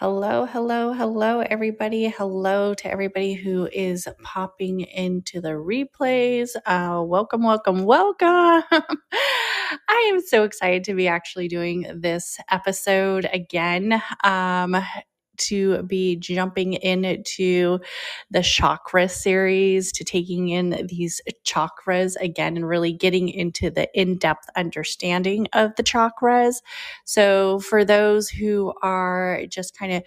[0.00, 2.08] Hello, hello, hello, everybody.
[2.08, 6.56] Hello to everybody who is popping into the replays.
[6.64, 8.62] Uh, welcome, welcome, welcome.
[8.72, 14.02] I am so excited to be actually doing this episode again.
[14.24, 14.82] Um,
[15.40, 17.78] to be jumping into
[18.30, 24.18] the chakra series, to taking in these chakras again and really getting into the in
[24.18, 26.56] depth understanding of the chakras.
[27.04, 30.02] So, for those who are just kind of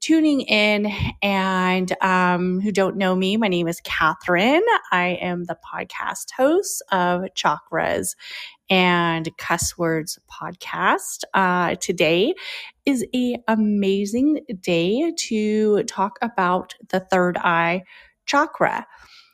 [0.00, 0.92] tuning in
[1.22, 4.62] and um, who don't know me, my name is Catherine.
[4.92, 8.14] I am the podcast host of Chakras
[8.70, 11.24] and Cuss Words podcast.
[11.34, 12.34] Uh, today
[12.84, 17.82] is a amazing day to talk about the third eye
[18.26, 18.86] chakra.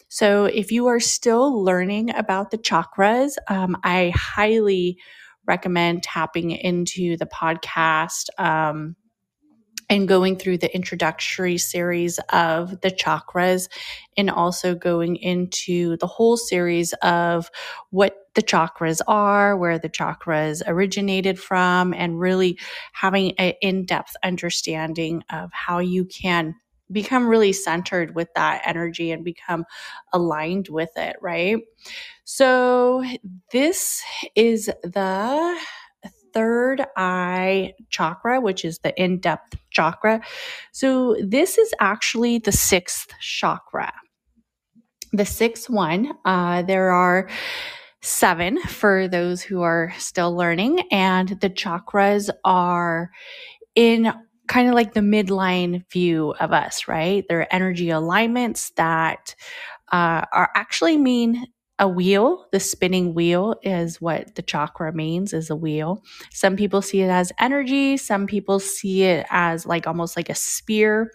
[0.08, 4.98] So, if you are still learning about the chakras, um, I highly
[5.46, 8.28] recommend tapping into the podcast.
[8.39, 8.96] Um,
[9.91, 13.69] and going through the introductory series of the chakras
[14.17, 17.50] and also going into the whole series of
[17.91, 22.58] what the chakras are, where the chakras originated from, and really
[22.92, 26.55] having an in depth understanding of how you can
[26.91, 29.64] become really centered with that energy and become
[30.12, 31.58] aligned with it, right?
[32.24, 33.05] So,
[33.50, 34.02] this
[34.34, 35.58] is the
[36.33, 40.22] third eye chakra, which is the in depth chakra.
[40.72, 43.92] So, this is actually the sixth chakra.
[45.12, 47.28] The sixth one, uh, there are
[48.02, 53.11] seven for those who are still learning, and the chakras are
[53.74, 54.13] in
[54.48, 57.24] kind of like the midline view of us, right?
[57.29, 59.35] They're energy alignments that
[59.92, 61.46] uh, are actually mean
[61.79, 62.46] a wheel.
[62.52, 66.02] The spinning wheel is what the chakra means is a wheel.
[66.30, 67.96] Some people see it as energy.
[67.96, 71.11] Some people see it as like almost like a spear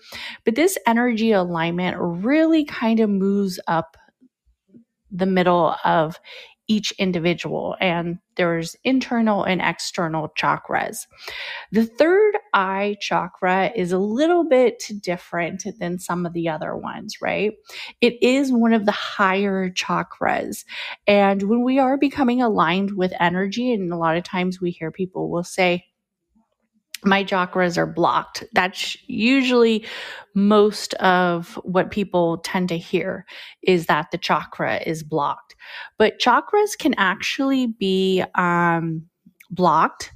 [0.45, 3.97] but this energy alignment really kind of moves up
[5.11, 6.19] the middle of
[6.67, 11.07] each individual, and there's internal and external chakras.
[11.71, 17.21] The third eye chakra is a little bit different than some of the other ones,
[17.21, 17.53] right?
[18.01, 20.65] It is one of the higher chakras.
[21.07, 24.91] And when we are becoming aligned with energy, and a lot of times we hear
[24.91, 25.85] people will say,
[27.07, 28.43] my chakras are blocked.
[28.53, 29.85] That's usually
[30.35, 33.25] most of what people tend to hear
[33.63, 35.55] is that the chakra is blocked.
[35.97, 39.03] But chakras can actually be um,
[39.49, 40.11] blocked,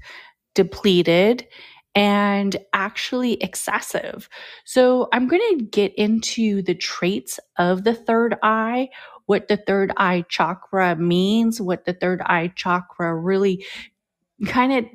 [0.53, 1.47] depleted,
[1.95, 4.29] and actually excessive.
[4.65, 8.89] So I'm going to get into the traits of the third eye,
[9.25, 13.65] what the third eye chakra means, what the third eye chakra really
[14.45, 14.85] kind of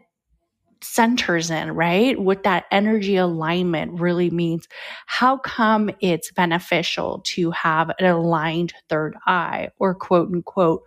[0.86, 2.18] centers in, right?
[2.18, 4.68] What that energy alignment really means.
[5.06, 10.82] How come it's beneficial to have an aligned third eye or quote unquote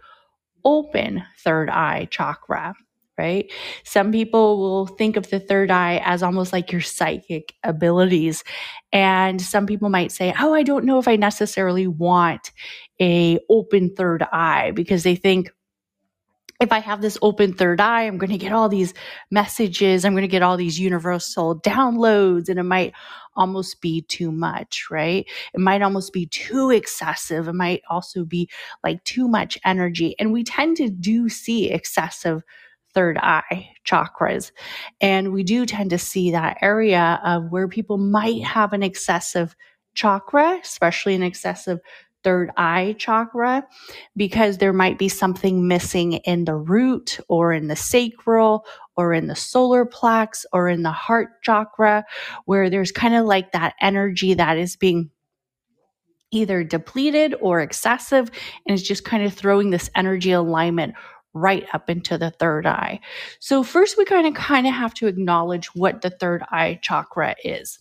[0.64, 2.76] open third eye chakra?
[3.18, 3.52] Right?
[3.84, 8.46] Some people will think of the third eye as almost like your psychic abilities.
[8.94, 12.52] And some people might say, Oh, I don't know if I necessarily want
[13.02, 15.52] a open third eye because they think,
[16.60, 18.94] if I have this open third eye, I'm going to get all these
[19.32, 20.04] messages.
[20.04, 22.94] I'm going to get all these universal downloads, and it might
[23.36, 25.26] almost be too much, right?
[25.54, 27.48] It might almost be too excessive.
[27.48, 28.50] It might also be
[28.84, 30.16] like too much energy.
[30.20, 32.44] And we tend to do see excessive
[32.94, 34.52] third eye chakras.
[35.00, 39.56] And we do tend to see that area of where people might have an excessive
[39.94, 41.80] chakra, especially an excessive
[42.24, 43.66] third eye chakra
[44.16, 49.28] because there might be something missing in the root or in the sacral or in
[49.28, 52.04] the solar plex or in the heart chakra
[52.46, 55.10] where there's kind of like that energy that is being
[56.32, 58.30] either depleted or excessive
[58.66, 60.94] and is just kind of throwing this energy alignment
[61.34, 63.00] right up into the third eye.
[63.40, 67.36] So first we kind of kind of have to acknowledge what the third eye chakra
[67.44, 67.78] is.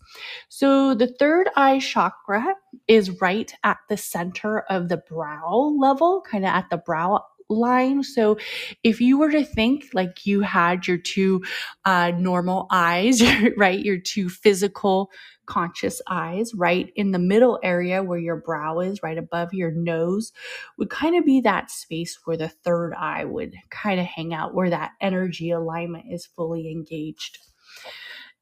[0.48, 2.54] So the third eye chakra
[2.86, 8.02] is right at the center of the brow level, kind of at the brow line.
[8.02, 8.36] So
[8.82, 11.42] if you were to think like you had your two
[11.84, 13.22] uh, normal eyes,
[13.56, 15.10] right, your two physical
[15.48, 20.32] conscious eyes right in the middle area where your brow is, right above your nose,
[20.76, 24.54] would kind of be that space where the third eye would kind of hang out,
[24.54, 27.38] where that energy alignment is fully engaged.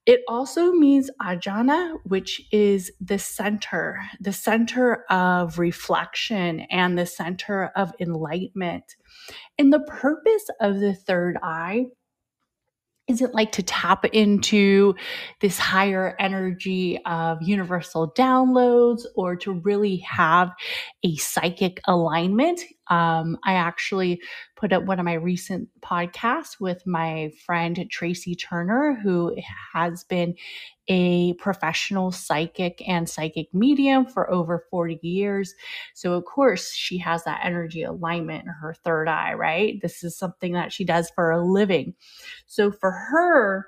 [0.05, 7.73] It also means ajana, which is the center, the center of reflection and the center
[7.75, 8.85] of enlightenment.
[9.59, 11.87] And the purpose of the third eye
[13.09, 14.95] isn't like to tap into
[15.41, 20.51] this higher energy of universal downloads or to really have
[21.05, 22.61] a psychic alignment.
[22.89, 24.21] Um, I actually
[24.57, 29.37] put up one of my recent podcasts with my friend Tracy Turner, who
[29.73, 30.35] has been
[30.89, 35.55] a professional psychic and psychic medium for over 40 years.
[35.95, 39.81] So, of course, she has that energy alignment in her third eye, right?
[39.83, 41.95] This is something that she does for a living.
[42.47, 43.67] So, for her,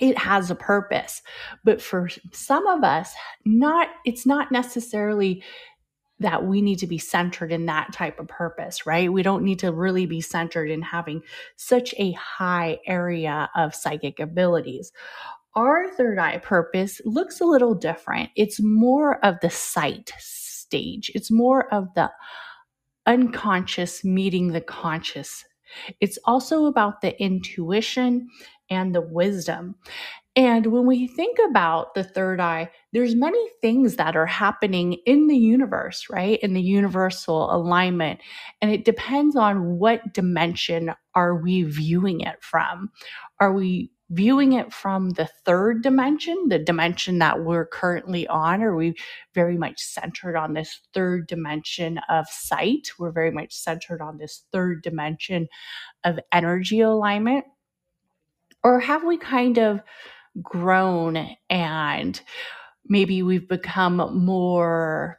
[0.00, 1.22] it has a purpose.
[1.64, 3.12] But for some of us,
[3.44, 5.42] not it's not necessarily
[6.24, 9.12] that we need to be centered in that type of purpose, right?
[9.12, 11.20] We don't need to really be centered in having
[11.56, 14.90] such a high area of psychic abilities.
[15.54, 18.30] Our third eye purpose looks a little different.
[18.36, 22.10] It's more of the sight stage, it's more of the
[23.06, 25.44] unconscious meeting the conscious.
[26.00, 28.28] It's also about the intuition
[28.70, 29.74] and the wisdom.
[30.36, 35.28] And when we think about the third eye, there's many things that are happening in
[35.28, 36.40] the universe, right?
[36.40, 38.20] In the universal alignment.
[38.60, 42.90] And it depends on what dimension are we viewing it from?
[43.38, 48.60] Are we viewing it from the third dimension, the dimension that we're currently on?
[48.60, 48.94] Are we
[49.34, 52.90] very much centered on this third dimension of sight?
[52.98, 55.46] We're very much centered on this third dimension
[56.02, 57.44] of energy alignment?
[58.64, 59.80] Or have we kind of
[60.42, 62.20] grown and
[62.86, 65.18] maybe we've become more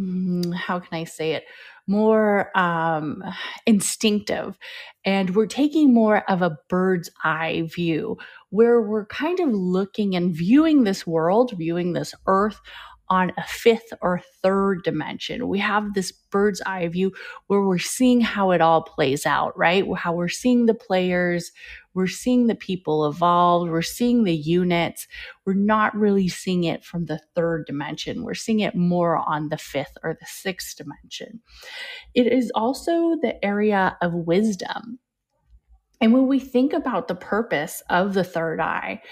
[0.00, 1.44] mm, how can I say it?
[1.86, 3.22] More um,
[3.66, 4.56] instinctive.
[5.04, 8.18] And we're taking more of a bird's eye view
[8.50, 12.60] where we're kind of looking and viewing this world, viewing this earth
[13.08, 15.48] on a fifth or third dimension.
[15.48, 17.12] We have this bird's eye view
[17.48, 19.84] where we're seeing how it all plays out, right?
[19.96, 21.52] How we're seeing the players,
[21.94, 25.06] we're seeing the people evolve, we're seeing the units.
[25.44, 28.22] We're not really seeing it from the third dimension.
[28.22, 31.40] We're seeing it more on the fifth or the sixth dimension.
[32.14, 34.98] It is also the area of wisdom.
[36.00, 39.02] And when we think about the purpose of the third eye,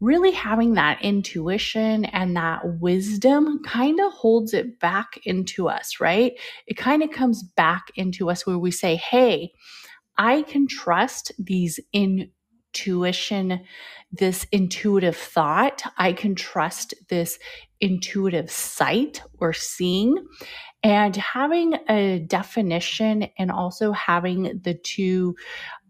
[0.00, 6.32] really having that intuition and that wisdom kind of holds it back into us, right?
[6.66, 9.52] It kind of comes back into us where we say, hey,
[10.18, 13.60] I can trust these intuition,
[14.12, 15.82] this intuitive thought.
[15.96, 17.38] I can trust this
[17.80, 20.16] intuitive sight or seeing.
[20.82, 25.36] And having a definition and also having the two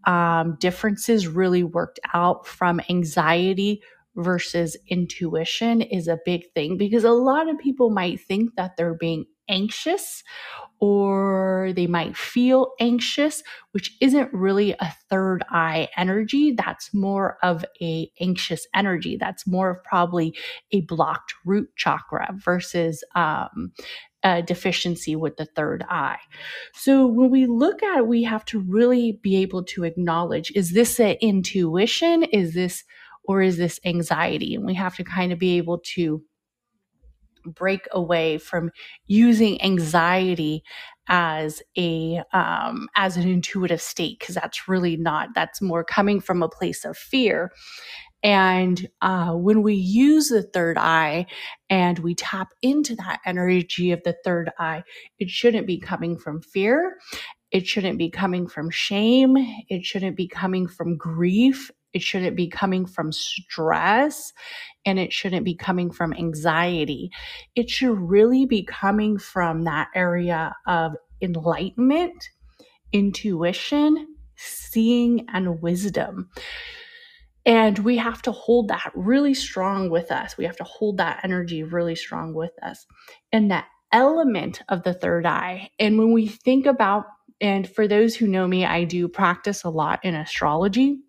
[0.05, 3.81] um, differences really worked out from anxiety
[4.15, 8.95] versus intuition is a big thing because a lot of people might think that they're
[8.95, 10.23] being anxious
[10.79, 17.65] or they might feel anxious which isn't really a third eye energy that's more of
[17.81, 20.33] a anxious energy that's more of probably
[20.71, 23.71] a blocked root chakra versus um,
[24.23, 26.19] a deficiency with the third eye.
[26.73, 30.71] So when we look at it, we have to really be able to acknowledge is
[30.73, 32.23] this an intuition?
[32.23, 32.83] Is this
[33.23, 34.55] or is this anxiety?
[34.55, 36.21] And we have to kind of be able to
[37.45, 38.71] break away from
[39.07, 40.63] using anxiety
[41.07, 46.43] as a um, as an intuitive state because that's really not that's more coming from
[46.43, 47.51] a place of fear.
[48.23, 51.27] And uh, when we use the third eye
[51.69, 54.83] and we tap into that energy of the third eye
[55.19, 56.97] it shouldn't be coming from fear.
[57.51, 59.35] It shouldn't be coming from shame.
[59.69, 64.33] It shouldn't be coming from grief it shouldn't be coming from stress
[64.85, 67.09] and it shouldn't be coming from anxiety.
[67.55, 72.29] It should really be coming from that area of enlightenment,
[72.93, 76.29] intuition, seeing, and wisdom.
[77.45, 80.37] And we have to hold that really strong with us.
[80.37, 82.85] We have to hold that energy really strong with us.
[83.31, 85.69] And that element of the third eye.
[85.79, 87.05] And when we think about,
[87.41, 90.99] and for those who know me, I do practice a lot in astrology.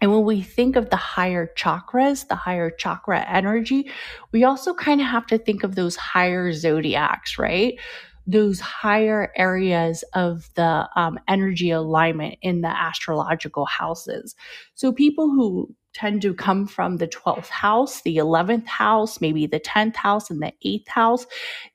[0.00, 3.90] And when we think of the higher chakras, the higher chakra energy,
[4.32, 7.78] we also kind of have to think of those higher zodiacs, right?
[8.26, 14.34] those higher areas of the um, energy alignment in the astrological houses.
[14.74, 19.60] So people who tend to come from the 12th house, the 11th house, maybe the
[19.60, 21.26] 10th house and the 8th house,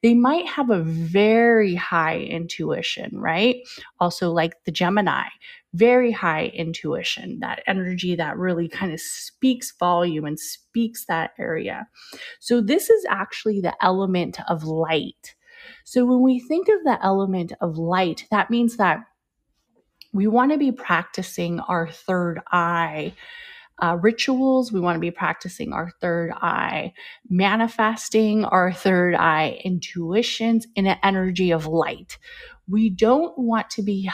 [0.03, 3.55] they might have a very high intuition, right?
[3.99, 5.23] Also, like the Gemini,
[5.73, 11.87] very high intuition, that energy that really kind of speaks volume and speaks that area.
[12.39, 15.35] So, this is actually the element of light.
[15.85, 18.99] So, when we think of the element of light, that means that
[20.13, 23.13] we want to be practicing our third eye
[23.81, 24.71] uh, rituals.
[24.71, 26.93] We want to be practicing our third eye,
[27.29, 32.17] manifesting our third eye intuitions in an energy of light.
[32.69, 34.09] We don't want to be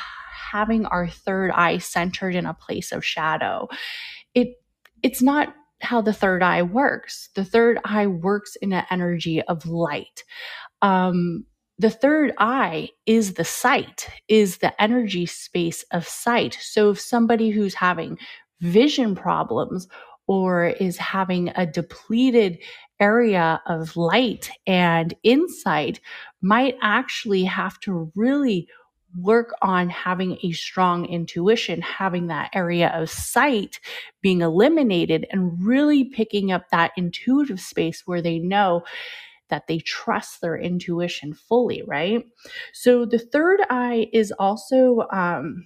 [0.51, 3.67] having our third eye centered in a place of shadow.
[4.33, 4.49] It
[5.03, 7.29] it's not how the third eye works.
[7.35, 10.23] The third eye works in an energy of light.
[10.81, 11.45] Um,
[11.79, 16.57] the third eye is the sight, is the energy space of sight.
[16.59, 18.17] So if somebody who's having
[18.61, 19.87] vision problems
[20.25, 22.57] or is having a depleted
[22.99, 25.99] area of light and insight
[26.41, 28.67] might actually have to really
[29.17, 33.79] work on having a strong intuition, having that area of sight
[34.21, 38.83] being eliminated, and really picking up that intuitive space where they know
[39.49, 42.25] that they trust their intuition fully, right?
[42.73, 45.65] So the third eye is also um,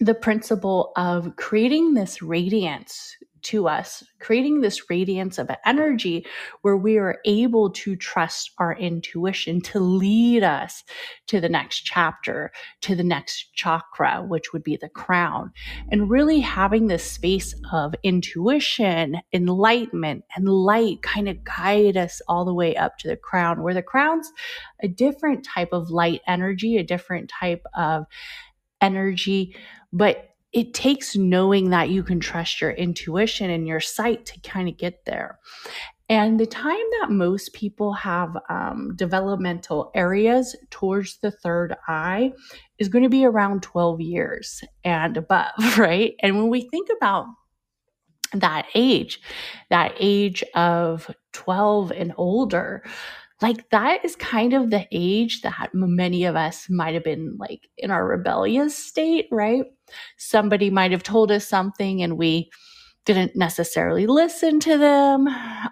[0.00, 6.26] the principle of creating this radiance to us, creating this radiance of energy
[6.62, 10.84] where we are able to trust our intuition to lead us
[11.26, 15.52] to the next chapter, to the next chakra, which would be the crown.
[15.90, 22.44] And really having this space of intuition, enlightenment, and light kind of guide us all
[22.44, 24.30] the way up to the crown, where the crown's
[24.82, 28.06] a different type of light energy, a different type of
[28.80, 29.54] energy,
[29.92, 34.68] but it takes knowing that you can trust your intuition and your sight to kind
[34.68, 35.38] of get there.
[36.08, 42.32] And the time that most people have um, developmental areas towards the third eye
[42.80, 46.14] is going to be around 12 years and above, right?
[46.20, 47.26] And when we think about
[48.34, 49.20] that age,
[49.70, 52.82] that age of 12 and older,
[53.42, 57.68] like that is kind of the age that many of us might have been like
[57.78, 59.64] in our rebellious state, right?
[60.18, 62.50] Somebody might have told us something and we
[63.06, 65.26] didn't necessarily listen to them.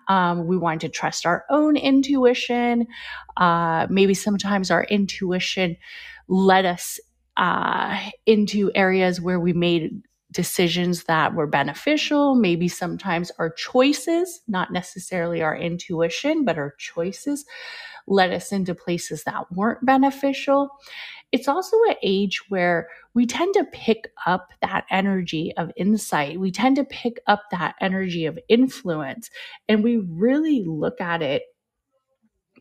[0.08, 2.86] Um, we wanted to trust our own intuition.
[3.36, 5.76] Uh, maybe sometimes our intuition
[6.28, 6.98] led us
[7.36, 12.34] uh, into areas where we made decisions that were beneficial.
[12.34, 17.44] Maybe sometimes our choices, not necessarily our intuition, but our choices
[18.06, 20.70] led us into places that weren't beneficial.
[21.30, 26.40] It's also an age where we tend to pick up that energy of insight.
[26.40, 29.30] We tend to pick up that energy of influence,
[29.68, 31.42] and we really look at it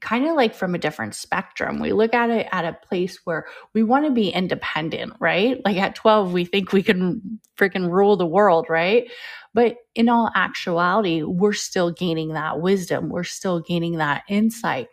[0.02, 1.80] kind of like from a different spectrum.
[1.80, 5.60] We look at it at a place where we want to be independent, right?
[5.66, 9.10] Like at 12, we think we can freaking rule the world, right?
[9.54, 14.88] But in all actuality, we're still gaining that wisdom, we're still gaining that insight.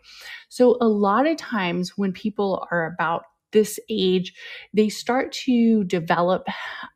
[0.49, 3.23] So a lot of times when people are about
[3.55, 4.35] this age,
[4.73, 6.47] they start to develop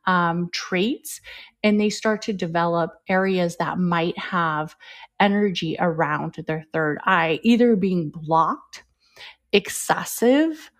[0.06, 1.20] um, traits
[1.64, 4.76] and they start to develop areas that might have
[5.18, 8.84] energy around their third eye, either being blocked,
[9.52, 10.70] excessive,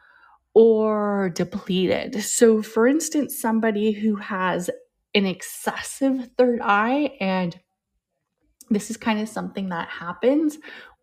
[0.55, 2.23] or depleted.
[2.23, 4.71] So, for instance, somebody who has
[5.15, 7.59] an excessive third eye, and
[8.71, 10.59] this is kind of something that happens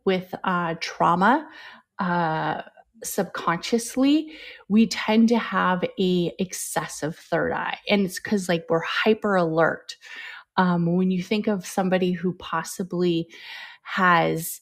[0.05, 1.47] with uh, trauma.
[1.99, 2.61] Uh,
[3.03, 4.31] subconsciously
[4.69, 9.95] we tend to have a excessive third eye and it's because like we're hyper alert.
[10.57, 13.29] Um, when you think of somebody who possibly
[13.83, 14.61] has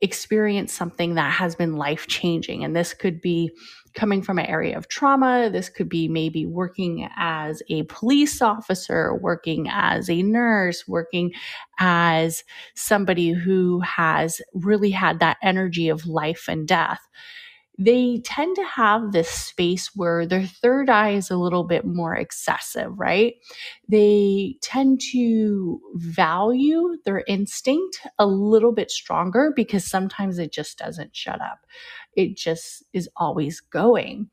[0.00, 3.50] experienced something that has been life changing and this could be
[3.94, 9.14] coming from an area of trauma this could be maybe working as a police officer
[9.14, 11.30] working as a nurse working
[11.78, 12.42] as
[12.74, 17.06] somebody who has really had that energy of life and death
[17.78, 22.14] they tend to have this space where their third eye is a little bit more
[22.14, 23.34] excessive, right?
[23.88, 31.16] They tend to value their instinct a little bit stronger because sometimes it just doesn't
[31.16, 31.60] shut up.
[32.14, 34.28] It just is always going.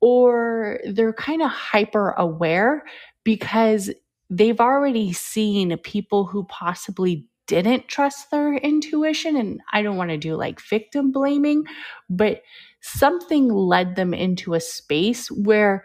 [0.00, 2.84] Or they're kind of hyper aware
[3.24, 3.90] because
[4.30, 9.36] they've already seen people who possibly didn't trust their intuition.
[9.36, 11.64] And I don't want to do like victim blaming,
[12.08, 12.42] but
[12.80, 15.84] something led them into a space where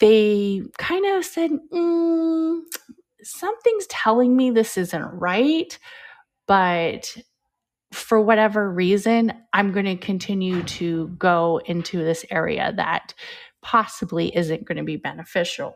[0.00, 2.60] they kind of said, mm,
[3.22, 5.78] something's telling me this isn't right,
[6.46, 7.16] but
[7.92, 13.14] for whatever reason, I'm going to continue to go into this area that
[13.62, 15.74] possibly isn't going to be beneficial.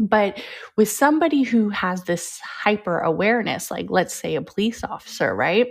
[0.00, 0.42] But
[0.76, 5.68] with somebody who has this hyper awareness, like let's say a police officer, right?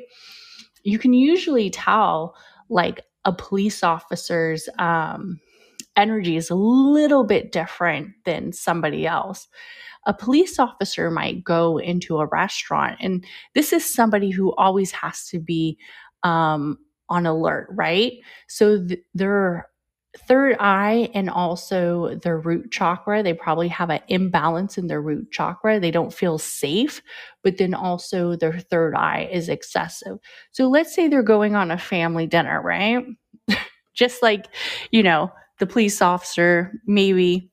[0.83, 2.35] You can usually tell
[2.69, 5.39] like a police officer's um,
[5.97, 9.47] energy is a little bit different than somebody else.
[10.07, 15.27] A police officer might go into a restaurant, and this is somebody who always has
[15.29, 15.77] to be
[16.23, 18.13] um, on alert, right?
[18.49, 19.68] So th- they're
[20.17, 25.31] third eye and also their root chakra they probably have an imbalance in their root
[25.31, 25.79] chakra.
[25.79, 27.01] They don't feel safe
[27.43, 30.17] but then also their third eye is excessive.
[30.51, 33.05] So let's say they're going on a family dinner right?
[33.93, 34.47] Just like
[34.91, 37.51] you know the police officer maybe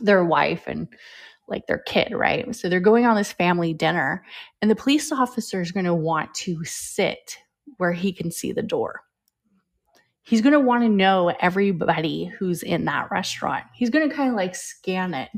[0.00, 0.86] their wife and
[1.48, 2.54] like their kid right?
[2.54, 4.24] So they're going on this family dinner
[4.62, 7.38] and the police officer is going to want to sit
[7.78, 9.02] where he can see the door
[10.28, 13.64] he's going to want to know everybody who's in that restaurant.
[13.74, 15.30] He's going to kind of like scan it.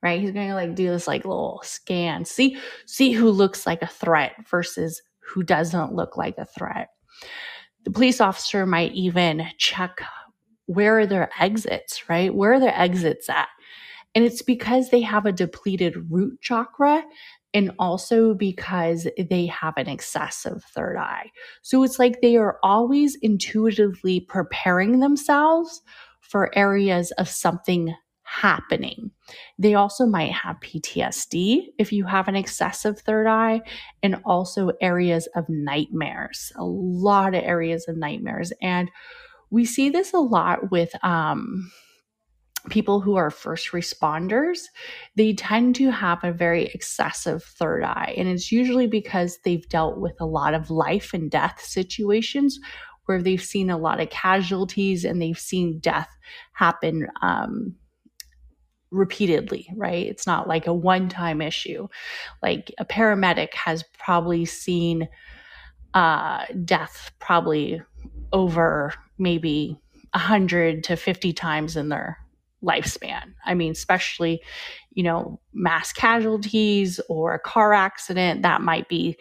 [0.00, 0.20] Right?
[0.20, 2.24] He's going to like do this like little scan.
[2.24, 6.90] See see who looks like a threat versus who doesn't look like a threat.
[7.84, 10.00] The police officer might even check
[10.66, 12.32] where are their exits, right?
[12.32, 13.48] Where are their exits at?
[14.14, 17.02] And it's because they have a depleted root chakra
[17.54, 21.30] and also because they have an excessive third eye.
[21.62, 25.82] So it's like they are always intuitively preparing themselves
[26.20, 29.10] for areas of something happening.
[29.58, 33.62] They also might have PTSD if you have an excessive third eye,
[34.02, 38.52] and also areas of nightmares, a lot of areas of nightmares.
[38.60, 38.90] And
[39.50, 41.70] we see this a lot with, um,
[42.70, 44.64] people who are first responders,
[45.16, 48.14] they tend to have a very excessive third eye.
[48.16, 52.58] And it's usually because they've dealt with a lot of life and death situations
[53.06, 56.10] where they've seen a lot of casualties and they've seen death
[56.52, 57.74] happen um,
[58.90, 60.06] repeatedly, right?
[60.06, 61.88] It's not like a one time issue.
[62.42, 65.08] Like a paramedic has probably seen
[65.94, 67.80] uh, death probably
[68.32, 69.80] over maybe
[70.12, 72.18] 100 to 50 times in their
[72.62, 73.34] lifespan.
[73.44, 74.40] I mean, especially,
[74.90, 79.16] you know, mass casualties or a car accident, that might be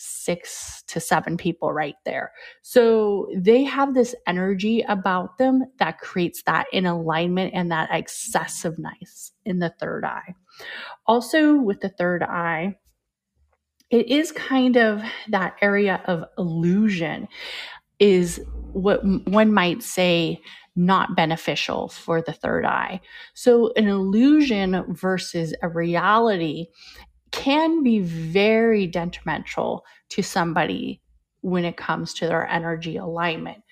[0.00, 2.32] six to seven people right there.
[2.62, 9.32] So they have this energy about them that creates that in alignment and that excessiveness
[9.44, 10.34] in the third eye.
[11.06, 12.76] Also, with the third eye,
[13.90, 17.26] it is kind of that area of illusion,
[17.98, 18.40] is
[18.72, 20.40] what one might say
[20.78, 23.00] not beneficial for the third eye.
[23.34, 26.68] So, an illusion versus a reality
[27.30, 31.02] can be very detrimental to somebody
[31.40, 33.62] when it comes to their energy alignment.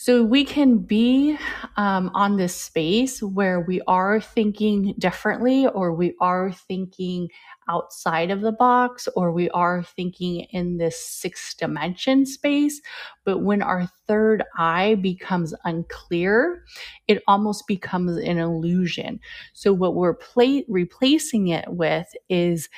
[0.00, 1.36] So we can be
[1.76, 7.28] um, on this space where we are thinking differently, or we are thinking
[7.68, 12.80] outside of the box, or we are thinking in this six dimension space.
[13.24, 16.64] But when our third eye becomes unclear,
[17.06, 19.20] it almost becomes an illusion.
[19.52, 22.68] So what we're pla- replacing it with is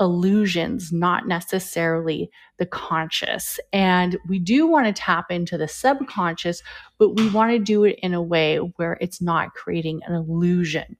[0.00, 3.58] illusions, not necessarily the conscious.
[3.72, 6.62] And we do want to tap into the subconscious,
[6.98, 10.96] but we want to do it in a way where it's not creating an illusion.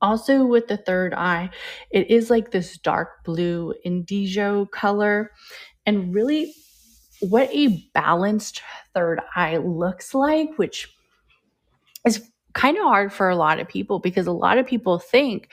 [0.00, 1.50] Also, with the third eye,
[1.90, 5.32] it is like this dark blue indigo color.
[5.86, 6.54] And really,
[7.20, 8.62] what a balanced
[8.94, 10.88] third eye looks like, which
[12.06, 15.48] is kind of hard for a lot of people because a lot of people think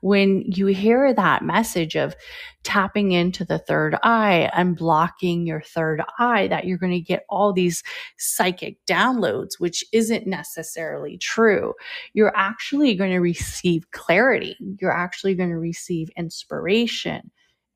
[0.00, 2.14] when you hear that message of
[2.62, 7.24] tapping into the third eye and blocking your third eye that you're going to get
[7.28, 7.82] all these
[8.18, 11.72] psychic downloads, which isn't necessarily true.
[12.12, 14.56] You're actually going to receive clarity.
[14.80, 17.30] You're actually going to receive inspiration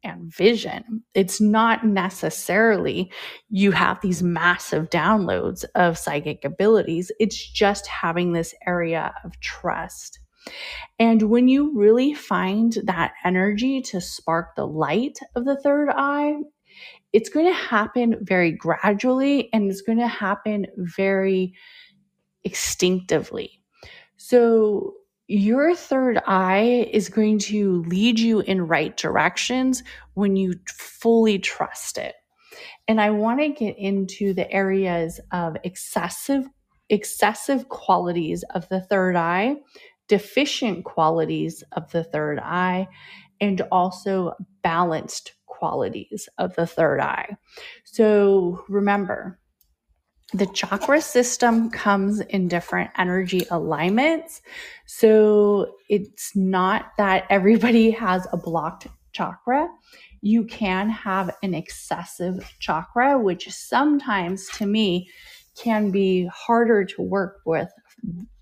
[0.04, 1.02] and vision.
[1.14, 3.10] It's not necessarily
[3.48, 10.20] you have these massive downloads of psychic abilities, it's just having this area of trust.
[10.98, 16.34] And when you really find that energy to spark the light of the third eye,
[17.12, 21.54] it's going to happen very gradually and it's going to happen very
[22.42, 23.60] instinctively.
[24.16, 24.94] So,
[25.26, 29.82] your third eye is going to lead you in right directions
[30.14, 32.14] when you fully trust it.
[32.86, 36.44] And I want to get into the areas of excessive
[36.90, 39.56] excessive qualities of the third eye,
[40.06, 42.86] deficient qualities of the third eye,
[43.40, 47.36] and also balanced qualities of the third eye.
[47.84, 49.40] So remember,
[50.34, 54.42] the chakra system comes in different energy alignments.
[54.86, 59.68] So it's not that everybody has a blocked chakra.
[60.22, 65.08] You can have an excessive chakra, which sometimes to me
[65.56, 67.68] can be harder to work with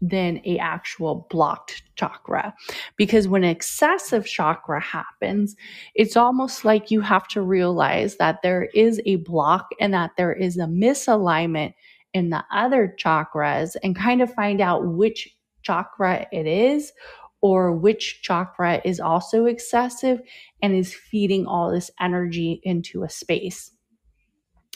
[0.00, 2.52] than a actual blocked chakra
[2.96, 5.54] because when excessive chakra happens
[5.94, 10.32] it's almost like you have to realize that there is a block and that there
[10.32, 11.74] is a misalignment
[12.14, 15.28] in the other chakras and kind of find out which
[15.62, 16.92] chakra it is
[17.40, 20.20] or which chakra is also excessive
[20.62, 23.72] and is feeding all this energy into a space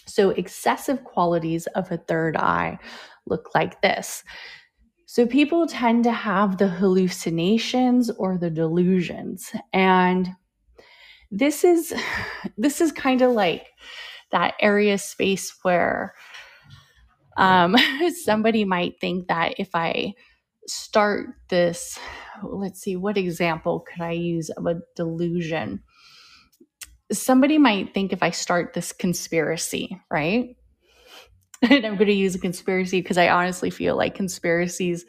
[0.06, 2.78] so, excessive qualities of a third eye
[3.26, 4.22] look like this.
[5.16, 9.50] So, people tend to have the hallucinations or the delusions.
[9.72, 10.28] And
[11.30, 11.94] this is
[12.58, 13.66] this is kind of like
[14.30, 16.12] that area space where
[17.38, 17.76] um,
[18.24, 20.12] somebody might think that if I
[20.66, 21.98] start this,
[22.42, 25.82] let's see, what example could I use of a delusion?
[27.12, 30.56] somebody might think if I start this conspiracy, right?
[31.70, 35.04] And I'm going to use a conspiracy because I honestly feel like conspiracies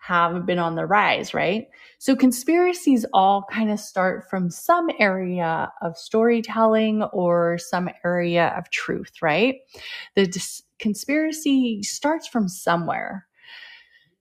[0.00, 1.66] have been on the rise, right?
[1.98, 8.68] So conspiracies all kind of start from some area of storytelling or some area of
[8.68, 9.56] truth, right?
[10.14, 13.26] The dis- conspiracy starts from somewhere,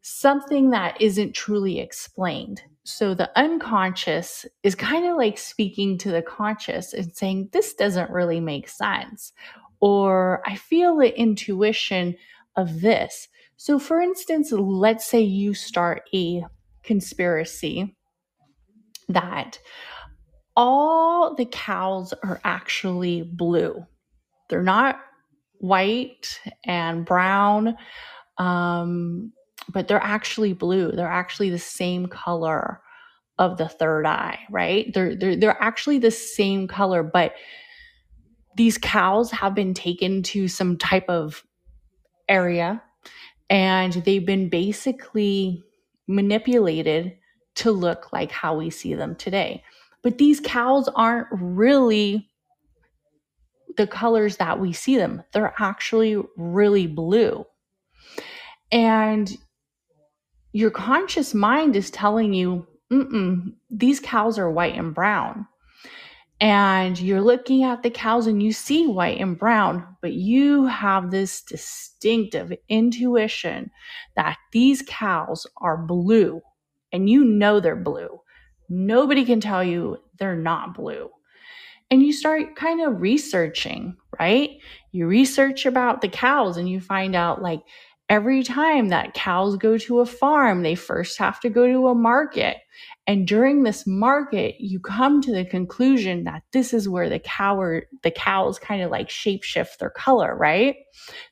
[0.01, 2.61] something that isn't truly explained.
[2.85, 8.09] So the unconscious is kind of like speaking to the conscious and saying, This doesn't
[8.09, 9.33] really make sense.
[9.83, 12.15] Or I feel the intuition
[12.55, 13.27] of this.
[13.57, 16.45] So, for instance, let's say you start a
[16.83, 17.93] conspiracy
[19.09, 19.59] that
[20.55, 23.85] all the cows are actually blue.
[24.49, 25.01] They're not
[25.59, 27.75] white and brown.
[28.37, 29.33] Um,
[29.67, 30.93] but they're actually blue.
[30.93, 32.79] They're actually the same color
[33.37, 34.93] of the third eye, right?
[34.93, 37.33] They're they're they're actually the same color, but
[38.55, 41.43] these cows have been taken to some type of
[42.29, 42.81] area
[43.49, 45.63] and they've been basically
[46.07, 47.17] manipulated
[47.55, 49.63] to look like how we see them today.
[50.01, 52.29] But these cows aren't really
[53.77, 55.23] the colors that we see them.
[55.33, 57.45] They're actually really blue.
[58.71, 59.31] And
[60.51, 62.67] your conscious mind is telling you,
[63.71, 65.47] these cows are white and brown.
[66.43, 71.09] And you're looking at the cows and you see white and brown, but you have
[71.09, 73.71] this distinctive intuition
[74.17, 76.41] that these cows are blue
[76.91, 78.19] and you know they're blue.
[78.67, 81.09] Nobody can tell you they're not blue.
[81.89, 84.49] And you start kind of researching, right?
[84.91, 87.61] You research about the cows and you find out like,
[88.13, 91.95] every time that cows go to a farm, they first have to go to a
[91.95, 92.57] market.
[93.07, 97.59] And during this market, you come to the conclusion that this is where the cow
[97.59, 100.75] or, the cows kind of like shapeshift their color, right?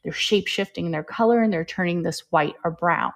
[0.03, 3.11] They're shapeshifting their color and they're turning this white or brown.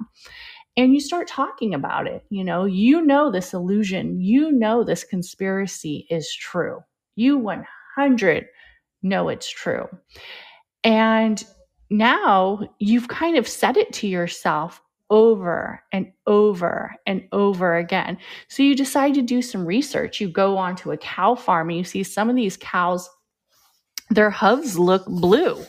[0.77, 2.23] And you start talking about it.
[2.29, 6.81] You know, you know this illusion, you know this conspiracy is true.
[7.15, 8.45] You 100
[9.01, 9.87] know it's true.
[10.83, 11.43] And
[11.89, 18.17] now you've kind of said it to yourself over and over and over again.
[18.47, 20.19] So you decide to do some research.
[20.19, 23.09] You go onto a cow farm and you see some of these cows,
[24.09, 25.63] their hooves look blue.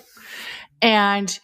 [0.81, 1.39] And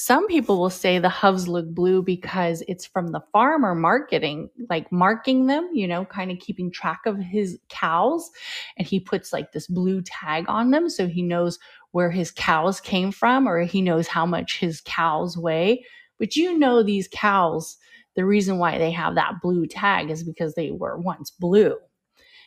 [0.00, 4.92] some people will say the hooves look blue because it's from the farmer marketing, like
[4.92, 8.30] marking them, you know, kind of keeping track of his cows.
[8.76, 11.58] And he puts like this blue tag on them so he knows
[11.92, 15.84] where his cows came from or he knows how much his cows weigh.
[16.18, 17.76] But you know, these cows,
[18.16, 21.76] the reason why they have that blue tag is because they were once blue.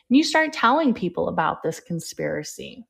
[0.08, 2.84] And you start telling people about this conspiracy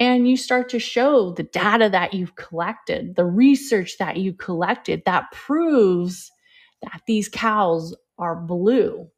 [0.00, 5.02] and you start to show the data that you've collected, the research that you collected
[5.06, 6.30] that proves
[6.82, 9.08] that these cows are blue.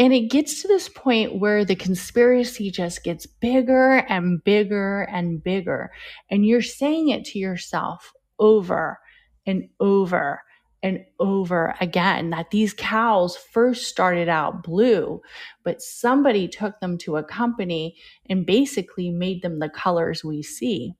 [0.00, 5.44] And it gets to this point where the conspiracy just gets bigger and bigger and
[5.44, 5.92] bigger.
[6.30, 8.98] And you're saying it to yourself over
[9.44, 10.40] and over
[10.82, 15.20] and over again that these cows first started out blue,
[15.64, 17.94] but somebody took them to a company
[18.30, 20.94] and basically made them the colors we see.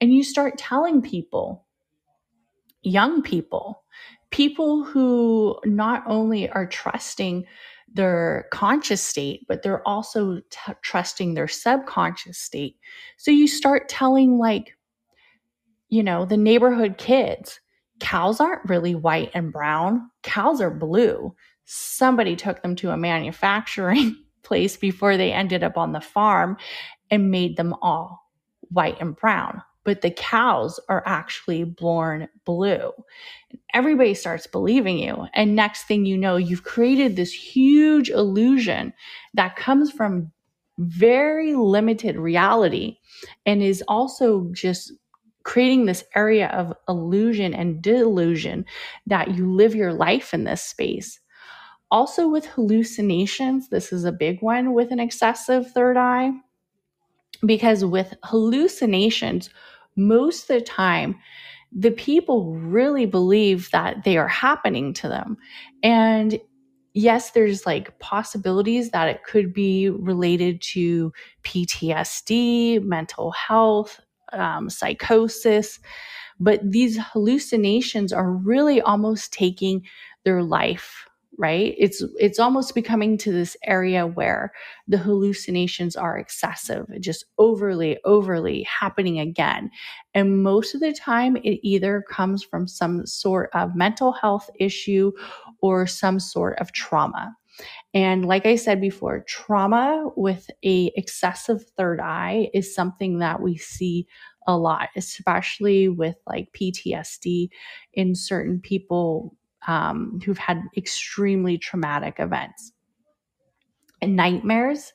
[0.00, 1.66] And you start telling people,
[2.80, 3.84] young people,
[4.30, 7.44] people who not only are trusting
[7.92, 12.76] their conscious state, but they're also t- trusting their subconscious state.
[13.16, 14.76] So you start telling, like,
[15.88, 17.60] you know, the neighborhood kids,
[17.98, 21.34] cows aren't really white and brown, cows are blue.
[21.64, 26.56] Somebody took them to a manufacturing place before they ended up on the farm
[27.10, 28.20] and made them all
[28.70, 29.62] white and brown.
[29.84, 32.92] But the cows are actually born blue.
[33.72, 35.26] Everybody starts believing you.
[35.32, 38.92] And next thing you know, you've created this huge illusion
[39.34, 40.32] that comes from
[40.78, 42.98] very limited reality
[43.46, 44.92] and is also just
[45.42, 48.64] creating this area of illusion and delusion
[49.06, 51.18] that you live your life in this space.
[51.90, 56.30] Also, with hallucinations, this is a big one with an excessive third eye,
[57.44, 59.50] because with hallucinations,
[59.96, 61.16] most of the time,
[61.72, 65.36] the people really believe that they are happening to them.
[65.82, 66.38] And
[66.94, 71.12] yes, there's like possibilities that it could be related to
[71.44, 74.00] PTSD, mental health,
[74.32, 75.78] um, psychosis.
[76.40, 79.86] But these hallucinations are really almost taking
[80.24, 81.06] their life
[81.40, 81.74] right?
[81.78, 84.52] It's it's almost becoming to this area where
[84.86, 89.70] the hallucinations are excessive just overly overly happening again.
[90.12, 95.12] And most of the time it either comes from some sort of mental health issue
[95.62, 97.34] or some sort of trauma.
[97.94, 103.56] And like I said before, trauma with a excessive third eye is something that we
[103.56, 104.06] see
[104.46, 107.48] a lot, especially with like PTSD
[107.94, 112.72] in certain people um, who've had extremely traumatic events.
[114.02, 114.92] And nightmares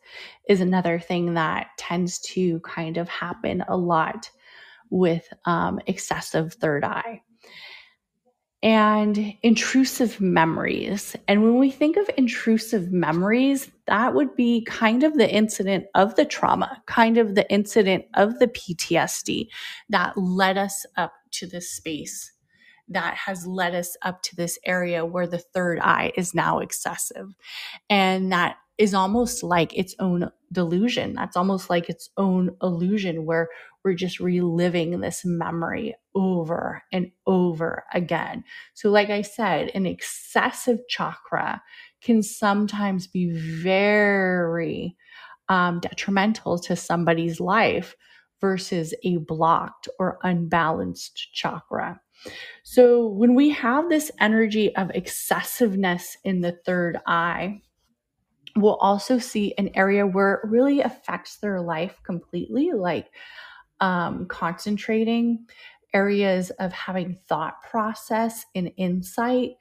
[0.50, 4.30] is another thing that tends to kind of happen a lot
[4.90, 7.22] with um, excessive third eye
[8.66, 11.16] and intrusive memories.
[11.28, 16.16] And when we think of intrusive memories, that would be kind of the incident of
[16.16, 19.50] the trauma, kind of the incident of the PTSD
[19.90, 22.32] that led us up to this space,
[22.90, 27.34] that has led us up to this area where the third eye is now excessive.
[27.90, 31.14] And that is almost like its own delusion.
[31.14, 33.50] That's almost like its own illusion where
[33.84, 38.44] we're just reliving this memory over and over again.
[38.74, 41.62] So, like I said, an excessive chakra
[42.02, 44.96] can sometimes be very
[45.50, 47.96] um, detrimental to somebody's life
[48.42, 52.02] versus a blocked or unbalanced chakra.
[52.64, 57.62] So, when we have this energy of excessiveness in the third eye,
[58.56, 63.10] we'll also see an area where it really affects their life completely, like
[63.80, 65.46] um, concentrating,
[65.94, 69.52] areas of having thought process and insight.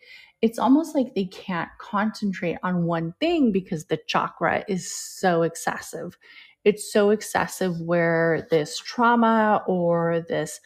[0.43, 6.19] It's almost like they can't concentrate on one thing because the chakra is so excessive.
[6.65, 10.61] It's so excessive where this trauma or this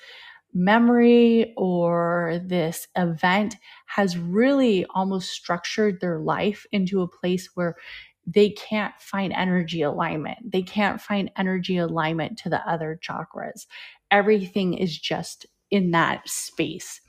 [0.54, 3.56] memory or this event
[3.86, 7.76] has really almost structured their life into a place where
[8.26, 10.38] they can't find energy alignment.
[10.52, 13.66] They can't find energy alignment to the other chakras.
[14.10, 17.00] Everything is just in that space.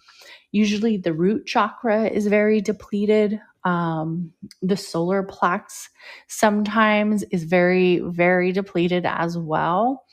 [0.51, 3.39] Usually, the root chakra is very depleted.
[3.65, 5.89] Um, the solar plex
[6.27, 10.05] sometimes is very, very depleted as well.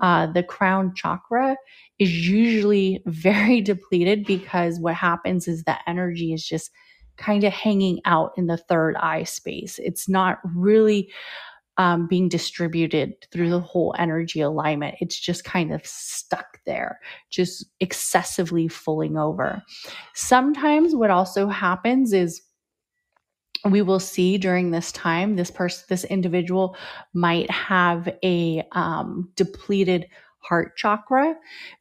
[0.00, 1.56] Uh, the crown chakra
[2.02, 6.70] is usually very depleted because what happens is the energy is just
[7.16, 9.78] kind of hanging out in the third eye space.
[9.78, 11.10] It's not really
[11.78, 14.96] um, being distributed through the whole energy alignment.
[15.00, 16.98] It's just kind of stuck there,
[17.30, 19.62] just excessively fulling over.
[20.14, 22.42] Sometimes what also happens is
[23.64, 26.76] we will see during this time this person this individual
[27.14, 30.06] might have a um, depleted
[30.42, 31.34] heart chakra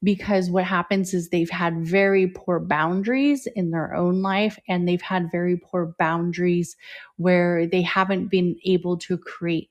[0.04, 5.02] because what happens is they've had very poor boundaries in their own life and they've
[5.02, 6.78] had very poor boundaries
[7.18, 9.70] where they haven't been able to create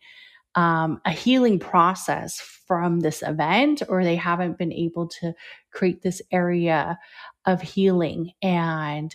[0.57, 5.33] um, a healing process from this event or they haven't been able to
[5.73, 6.99] create this area
[7.47, 8.33] of healing.
[8.43, 9.13] And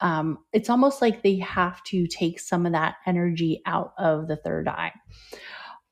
[0.00, 4.36] um, it's almost like they have to take some of that energy out of the
[4.36, 4.92] third eye.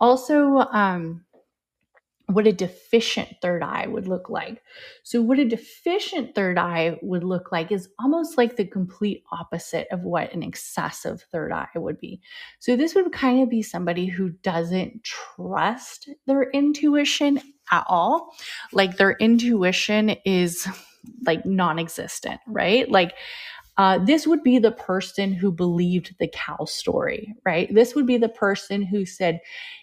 [0.01, 1.25] Also um,
[2.35, 4.63] what a deficient third eye would look like.
[5.03, 9.89] So, what a deficient third eye would look like is almost like the complete opposite
[9.91, 12.21] of what an excessive third eye would be.
[12.59, 17.41] So, this would kind of be somebody who doesn't trust their intuition
[17.71, 18.35] at all.
[18.73, 20.67] Like, their intuition is
[21.27, 22.91] like non existent, right?
[22.91, 23.15] Like,
[23.77, 27.73] uh, this would be the person who believed the cow story, right?
[27.75, 29.41] This would be the person who said,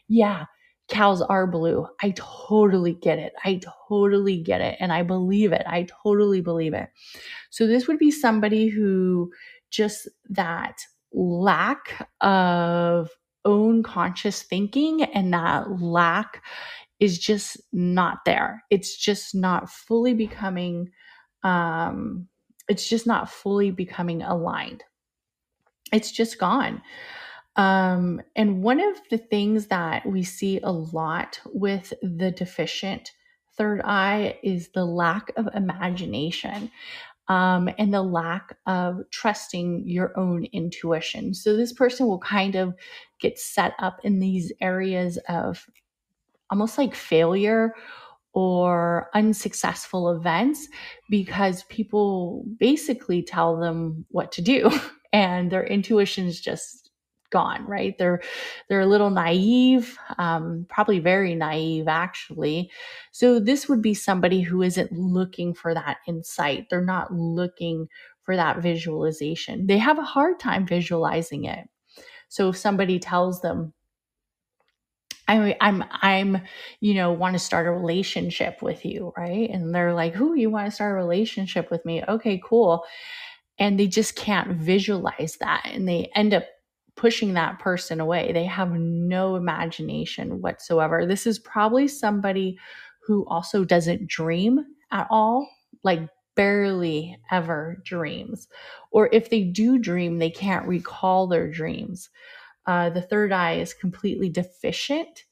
[0.08, 0.46] Yeah,
[0.88, 1.88] cows are blue.
[2.02, 3.34] I totally get it.
[3.44, 4.78] I totally get it.
[4.80, 5.64] And I believe it.
[5.68, 6.90] I totally believe it.
[7.50, 9.32] So this would be somebody who
[9.70, 10.80] just that
[11.14, 13.10] lack of
[13.46, 16.44] own conscious thinking and that lack
[17.00, 18.64] is just not there.
[18.70, 20.90] It's just not fully becoming
[21.44, 22.28] um
[22.70, 24.84] it's just not fully becoming aligned.
[25.94, 26.82] It's just gone.
[27.58, 33.12] Um, and one of the things that we see a lot with the deficient
[33.58, 36.72] third eye is the lack of imagination
[37.30, 41.34] um, and the lack of trusting your own intuition.
[41.34, 42.76] So, this person will kind of
[43.20, 45.66] get set up in these areas of
[46.50, 47.74] almost like failure
[48.34, 50.68] or unsuccessful events
[51.10, 54.70] because people basically tell them what to do
[55.14, 56.87] and their intuition is just
[57.30, 58.22] gone right they're
[58.70, 62.72] they're a little naive um, probably very naive actually
[63.12, 67.88] so this would be somebody who isn't looking for that insight they're not looking
[68.24, 71.68] for that visualization they have a hard time visualizing it
[72.30, 73.74] so if somebody tells them
[75.28, 76.42] I'm, I'm, I'm,
[76.80, 79.50] you know, want to start a relationship with you, right?
[79.50, 82.86] And they're like, "Who you want to start a relationship with me?" Okay, cool.
[83.60, 86.46] And they just can't visualize that, and they end up
[86.98, 88.32] pushing that person away.
[88.34, 91.06] They have no imagination whatsoever.
[91.06, 92.58] This is probably somebody
[93.06, 95.50] who also doesn't dream at all,
[95.84, 96.02] like
[96.36, 98.48] barely ever dreams.
[98.92, 102.10] Or if they do dream, they can't recall their dreams.
[102.66, 105.24] Uh, the third eye is completely deficient.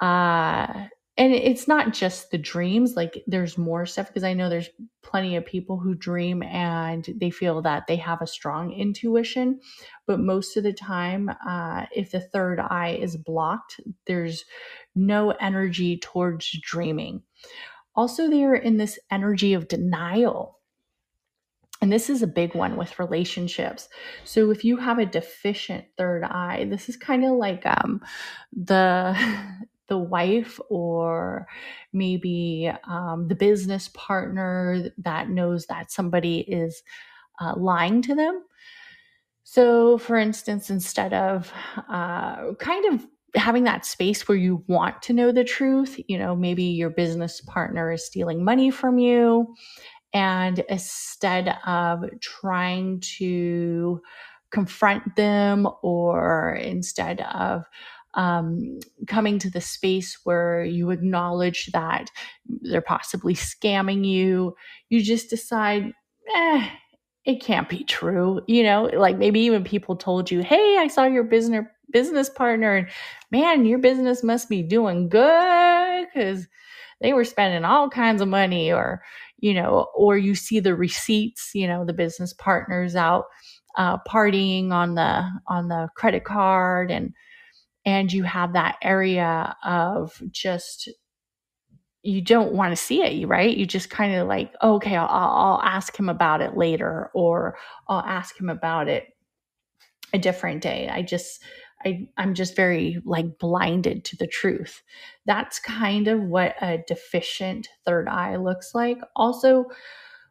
[0.00, 0.86] Uh,
[1.18, 4.68] and it's not just the dreams like there's more stuff because i know there's
[5.02, 9.60] plenty of people who dream and they feel that they have a strong intuition
[10.06, 14.44] but most of the time uh, if the third eye is blocked there's
[14.96, 17.22] no energy towards dreaming.
[17.94, 20.58] Also they're in this energy of denial.
[21.82, 23.88] And this is a big one with relationships.
[24.24, 28.00] So if you have a deficient third eye this is kind of like um,
[28.52, 29.14] the
[29.88, 31.46] the wife or
[31.92, 36.82] maybe um, the business partner that knows that somebody is
[37.40, 38.42] uh, lying to them.
[39.44, 41.52] So, for instance, instead of
[41.88, 46.34] uh, kind of having that space where you want to know the truth, you know,
[46.34, 49.54] maybe your business partner is stealing money from you.
[50.12, 54.00] And instead of trying to
[54.50, 57.64] confront them or instead of
[58.16, 62.10] um, coming to the space where you acknowledge that
[62.62, 64.56] they're possibly scamming you,
[64.88, 65.92] you just decide,
[66.34, 66.68] eh,
[67.24, 68.40] it can't be true.
[68.48, 72.74] You know, like maybe even people told you, hey, I saw your business business partner
[72.74, 72.88] and
[73.30, 76.48] man, your business must be doing good because
[77.00, 79.02] they were spending all kinds of money or
[79.38, 83.26] you know or you see the receipts you know the business partners out
[83.76, 87.12] uh, partying on the on the credit card and
[87.86, 90.90] and you have that area of just
[92.02, 93.56] you don't want to see it right?
[93.56, 97.56] You just kind of like okay I'll, I'll ask him about it later or
[97.88, 99.06] i'll ask him about it
[100.12, 100.88] a different day.
[100.90, 101.42] I just
[101.84, 104.82] I, i'm just very like blinded to the truth.
[105.26, 108.98] That's kind of what a deficient third eye looks like.
[109.14, 109.66] Also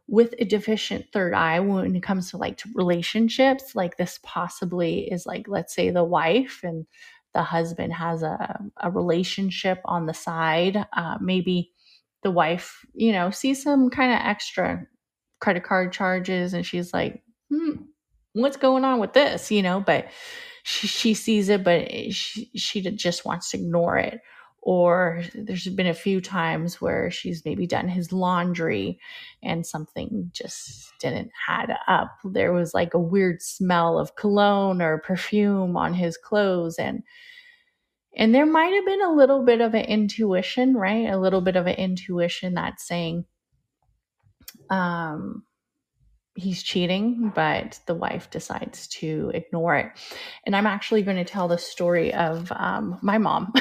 [0.07, 5.25] with a deficient third eye when it comes to like relationships like this possibly is
[5.25, 6.85] like let's say the wife and
[7.35, 10.85] the husband has a, a relationship on the side.
[10.93, 11.71] Uh, maybe
[12.23, 14.87] the wife, you know, sees some kind of extra
[15.41, 17.21] credit card charges and she's like,
[17.51, 17.73] hmm,
[18.33, 19.51] what's going on with this?
[19.51, 20.07] You know, but
[20.63, 24.21] she, she sees it, but she, she just wants to ignore it.
[24.65, 28.99] Or there's been a few times where she's maybe done his laundry
[29.43, 32.17] and something just didn't add up.
[32.23, 36.77] There was like a weird smell of cologne or perfume on his clothes.
[36.79, 37.03] And
[38.17, 41.09] and there might have been a little bit of an intuition, right?
[41.09, 43.25] A little bit of an intuition that's saying,
[44.71, 45.43] um,
[46.35, 49.91] he's cheating, but the wife decides to ignore it.
[50.45, 53.53] And I'm actually going to tell the story of um, my mom.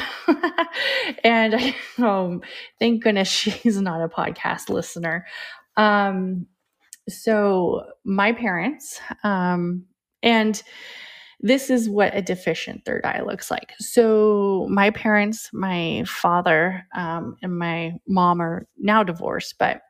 [1.25, 2.41] and I, oh,
[2.81, 5.25] thank goodness she's not a podcast listener.
[5.77, 6.47] Um,
[7.09, 9.85] so, my parents, um,
[10.23, 10.61] and
[11.41, 13.75] this is what a deficient third eye looks like.
[13.79, 19.83] So, my parents, my father, um, and my mom are now divorced, but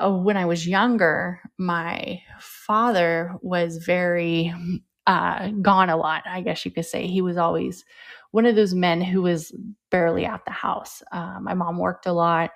[0.00, 4.54] when I was younger, my father was very
[5.06, 7.06] uh, gone a lot, I guess you could say.
[7.06, 7.84] He was always
[8.30, 9.52] one of those men who was
[9.90, 11.02] barely at the house.
[11.10, 12.50] Uh, my mom worked a lot,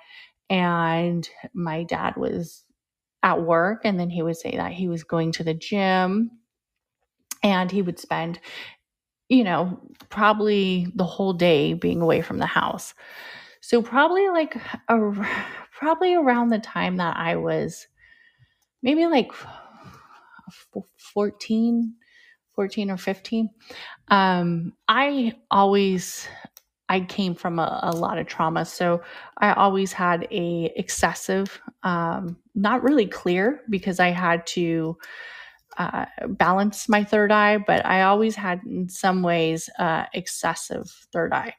[0.51, 2.65] and my dad was
[3.23, 3.83] at work.
[3.85, 6.31] And then he would say that he was going to the gym,
[7.43, 8.39] and he would spend,
[9.29, 9.81] you know,
[10.11, 12.95] probably the whole day being away from the house.
[13.63, 14.57] So probably like
[14.89, 14.99] a,
[15.83, 17.89] probably around the time that I was
[18.85, 19.33] maybe like
[21.13, 21.95] 14
[22.55, 23.49] 14 or 15
[24.09, 26.29] um, i always
[26.89, 29.01] i came from a, a, lot of trauma so
[29.39, 34.97] i always had a excessive um, not really clear because i had to
[35.79, 41.33] uh, balance my third eye but i always had in some ways uh, excessive third
[41.33, 41.55] eye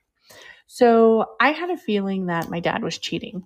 [0.73, 3.43] so I had a feeling that my dad was cheating.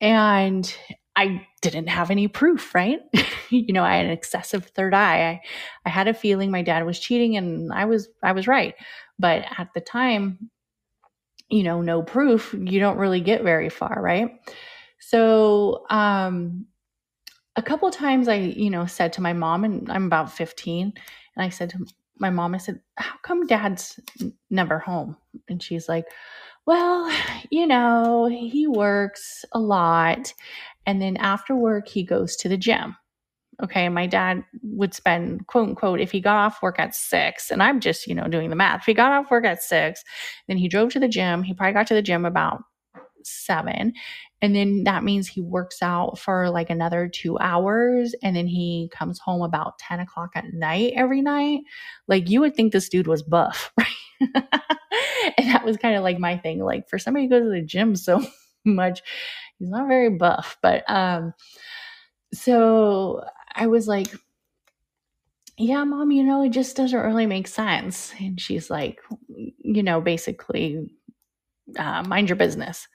[0.00, 0.74] And
[1.16, 3.00] I didn't have any proof, right?
[3.50, 5.30] you know, I had an excessive third eye.
[5.30, 5.40] I,
[5.86, 8.74] I had a feeling my dad was cheating and I was I was right.
[9.18, 10.50] But at the time,
[11.48, 14.40] you know, no proof, you don't really get very far, right?
[15.00, 16.66] So um
[17.56, 20.92] a couple times I, you know, said to my mom, and I'm about 15,
[21.36, 21.86] and I said to
[22.18, 23.98] my mom, I said, How come dad's
[24.50, 25.16] never home?
[25.48, 26.06] And she's like,
[26.66, 27.10] well,
[27.50, 30.32] you know, he works a lot.
[30.86, 32.96] And then after work, he goes to the gym.
[33.62, 33.88] Okay.
[33.88, 37.80] My dad would spend, quote unquote, if he got off work at six, and I'm
[37.80, 38.80] just, you know, doing the math.
[38.80, 40.02] If he got off work at six,
[40.48, 41.42] then he drove to the gym.
[41.42, 42.62] He probably got to the gym about
[43.26, 43.92] seven.
[44.42, 48.14] And then that means he works out for like another two hours.
[48.22, 51.60] And then he comes home about 10 o'clock at night every night.
[52.06, 53.86] Like you would think this dude was buff, right?
[55.38, 56.62] and that was kind of like my thing.
[56.62, 58.24] Like for somebody who goes to the gym so
[58.64, 59.02] much,
[59.58, 60.58] he's not very buff.
[60.62, 61.32] But um,
[62.32, 63.24] so
[63.54, 64.14] I was like,
[65.58, 68.12] yeah, mom, you know, it just doesn't really make sense.
[68.20, 70.90] And she's like, you know, basically,
[71.78, 72.86] uh, mind your business.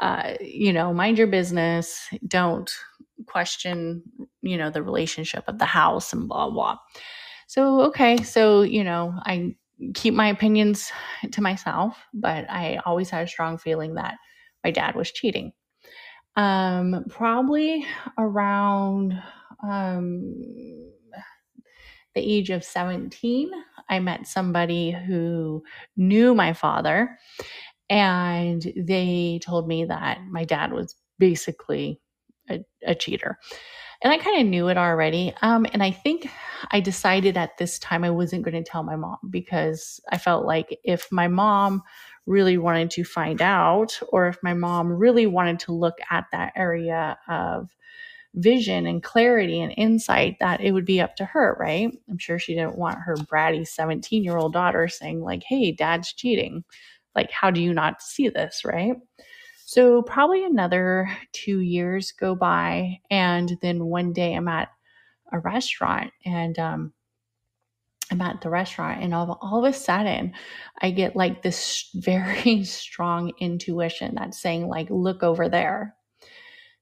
[0.00, 2.08] Uh, you know, mind your business.
[2.26, 2.70] Don't
[3.26, 4.02] question,
[4.42, 6.78] you know, the relationship of the house and blah, blah.
[7.46, 8.22] So, okay.
[8.22, 9.54] So, you know, I
[9.94, 10.90] keep my opinions
[11.32, 14.16] to myself, but I always had a strong feeling that
[14.62, 15.52] my dad was cheating.
[16.36, 17.86] Um, probably
[18.18, 19.20] around
[19.62, 20.42] um,
[22.14, 23.50] the age of 17,
[23.88, 25.62] I met somebody who
[25.96, 27.18] knew my father,
[27.94, 32.00] and they told me that my dad was basically
[32.50, 33.38] a, a cheater
[34.02, 35.32] and I kind of knew it already.
[35.42, 36.28] Um, and I think
[36.70, 40.44] I decided at this time I wasn't going to tell my mom because I felt
[40.44, 41.82] like if my mom
[42.26, 46.52] really wanted to find out, or if my mom really wanted to look at that
[46.56, 47.70] area of
[48.34, 51.90] vision and clarity and insight, that it would be up to her, right?
[52.10, 56.12] I'm sure she didn't want her bratty 17 year old daughter saying, like, hey, dad's
[56.12, 56.64] cheating.
[57.14, 58.96] Like, how do you not see this, right?
[59.66, 63.00] So, probably another two years go by.
[63.10, 64.68] And then one day I'm at
[65.32, 66.92] a restaurant and um,
[68.10, 70.34] I'm at the restaurant, and all, all of a sudden,
[70.82, 75.94] I get like this very strong intuition that's saying, like, look over there.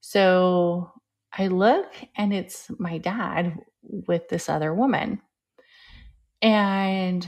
[0.01, 0.91] So
[1.37, 5.21] I look, and it's my dad with this other woman.
[6.41, 7.27] And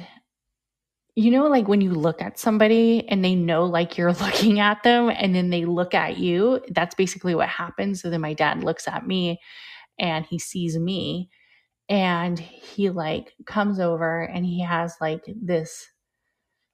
[1.16, 4.82] you know, like when you look at somebody and they know like you're looking at
[4.82, 8.02] them and then they look at you, that's basically what happens.
[8.02, 9.40] So then my dad looks at me
[9.98, 11.30] and he sees me
[11.88, 15.86] and he like comes over and he has like this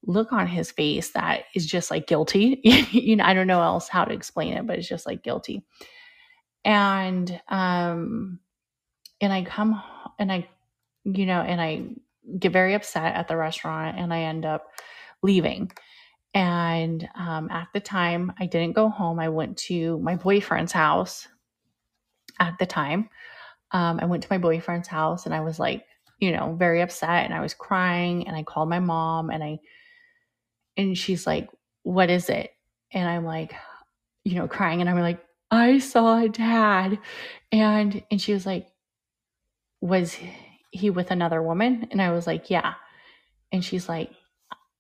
[0.07, 2.61] look on his face that is just like guilty.
[2.65, 5.65] you know, I don't know else how to explain it, but it's just like guilty.
[6.65, 8.41] And um
[9.21, 9.83] and I come
[10.19, 10.49] and I
[11.05, 11.89] you know, and I
[12.39, 14.69] get very upset at the restaurant and I end up
[15.23, 15.71] leaving.
[16.33, 19.19] And um, at the time, I didn't go home.
[19.19, 21.27] I went to my boyfriend's house
[22.39, 23.09] at the time.
[23.73, 25.85] Um, I went to my boyfriend's house and I was like,
[26.19, 29.59] you know, very upset and I was crying and I called my mom and I,
[30.77, 31.49] and she's like,
[31.83, 32.53] what is it?
[32.93, 33.55] And I'm like,
[34.25, 36.99] you know, crying and I'm like, I saw dad.
[37.51, 38.69] And, and she was like,
[39.81, 40.17] was
[40.71, 41.89] he with another woman?
[41.91, 42.75] And I was like, yeah.
[43.53, 44.11] And she's like,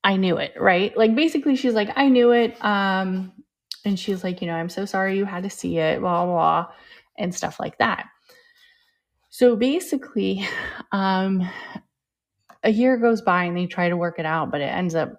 [0.03, 0.97] I knew it, right?
[0.97, 2.63] Like basically she's like, I knew it.
[2.65, 3.33] Um,
[3.85, 6.35] and she's like, you know, I'm so sorry you had to see it, blah, blah,
[6.35, 6.73] blah
[7.21, 8.07] and stuff like that.
[9.29, 10.45] So basically,
[10.93, 11.49] um,
[12.65, 15.13] a year goes by and they try to work it out, but it ends up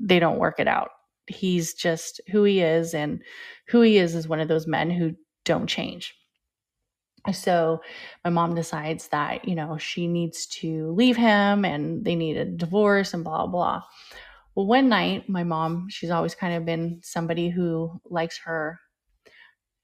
[0.00, 0.90] they don't work it out.
[1.26, 3.22] He's just who he is, and
[3.68, 5.14] who he is is one of those men who
[5.44, 6.14] don't change.
[7.32, 7.82] So
[8.24, 12.44] my mom decides that, you know, she needs to leave him and they need a
[12.44, 13.82] divorce and blah, blah.
[14.54, 18.80] Well, one night, my mom, she's always kind of been somebody who likes her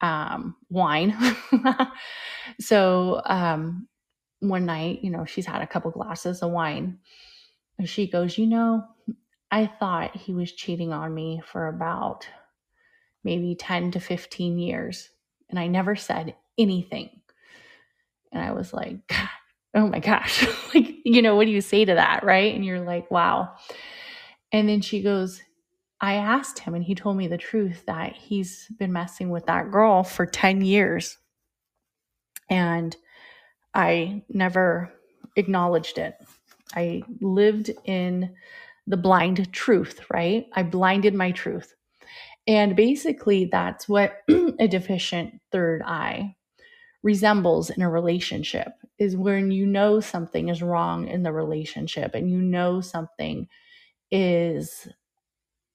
[0.01, 1.17] um, wine.
[2.61, 3.89] so um,
[4.41, 6.99] one night, you know, she's had a couple glasses of wine.
[7.79, 8.85] And she goes, You know,
[9.51, 12.27] I thought he was cheating on me for about
[13.23, 15.09] maybe 10 to 15 years.
[15.49, 17.21] And I never said anything.
[18.35, 18.99] And I was like,
[19.75, 20.47] oh my gosh.
[20.75, 22.25] like, you know, what do you say to that?
[22.25, 22.55] Right.
[22.55, 23.55] And you're like, wow.
[24.53, 25.41] And then she goes,
[26.01, 29.71] I asked him, and he told me the truth that he's been messing with that
[29.71, 31.17] girl for 10 years.
[32.51, 32.95] And
[33.73, 34.93] I never
[35.37, 36.17] acknowledged it.
[36.75, 38.35] I lived in
[38.87, 40.47] the blind truth, right?
[40.53, 41.75] I blinded my truth.
[42.47, 46.37] And basically, that's what a deficient third eye
[47.05, 52.31] resembles in a relationship is when you know something is wrong in the relationship and
[52.31, 53.47] you know something
[54.11, 54.89] is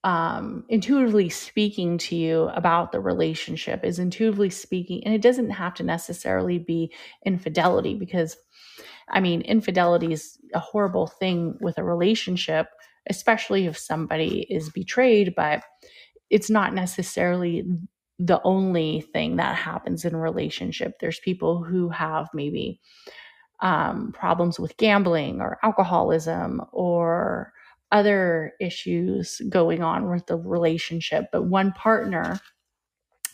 [0.02, 5.74] um, intuitively speaking to you about the relationship, is intuitively speaking, and it doesn't have
[5.74, 6.92] to necessarily be
[7.24, 8.36] infidelity because
[9.10, 12.68] I mean, infidelity is a horrible thing with a relationship,
[13.08, 15.64] especially if somebody is betrayed, but
[16.30, 17.64] it's not necessarily
[18.22, 20.98] the only thing that happens in relationship.
[21.00, 22.78] There's people who have maybe
[23.60, 27.52] um, problems with gambling or alcoholism or
[27.92, 32.38] other issues going on with the relationship, but one partner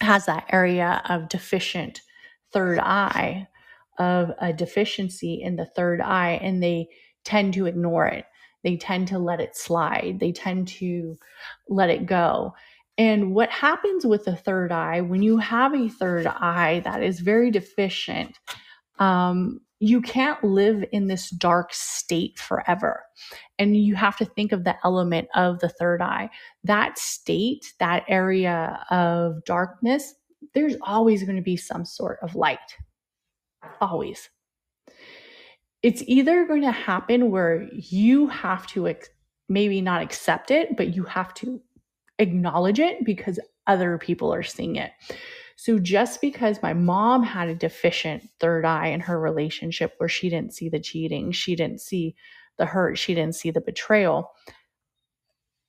[0.00, 2.00] has that area of deficient
[2.52, 3.48] third eye,
[3.98, 6.86] of a deficiency in the third eye, and they
[7.24, 8.24] tend to ignore it.
[8.62, 10.18] They tend to let it slide.
[10.20, 11.18] They tend to
[11.68, 12.54] let it go.
[12.98, 17.20] And what happens with the third eye, when you have a third eye that is
[17.20, 18.38] very deficient,
[18.98, 23.02] um, you can't live in this dark state forever.
[23.58, 26.30] And you have to think of the element of the third eye.
[26.64, 30.14] That state, that area of darkness,
[30.54, 32.58] there's always going to be some sort of light.
[33.80, 34.30] Always.
[35.82, 39.10] It's either going to happen where you have to ex-
[39.48, 41.60] maybe not accept it, but you have to
[42.18, 44.92] acknowledge it because other people are seeing it.
[45.56, 50.28] So just because my mom had a deficient third eye in her relationship where she
[50.28, 52.14] didn't see the cheating, she didn't see
[52.58, 54.32] the hurt, she didn't see the betrayal,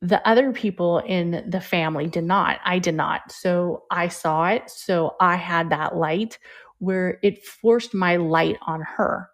[0.02, 2.60] the other people in the family did not.
[2.64, 3.32] I did not.
[3.32, 4.70] So I saw it.
[4.70, 6.38] So I had that light
[6.80, 9.30] where it forced my light on her.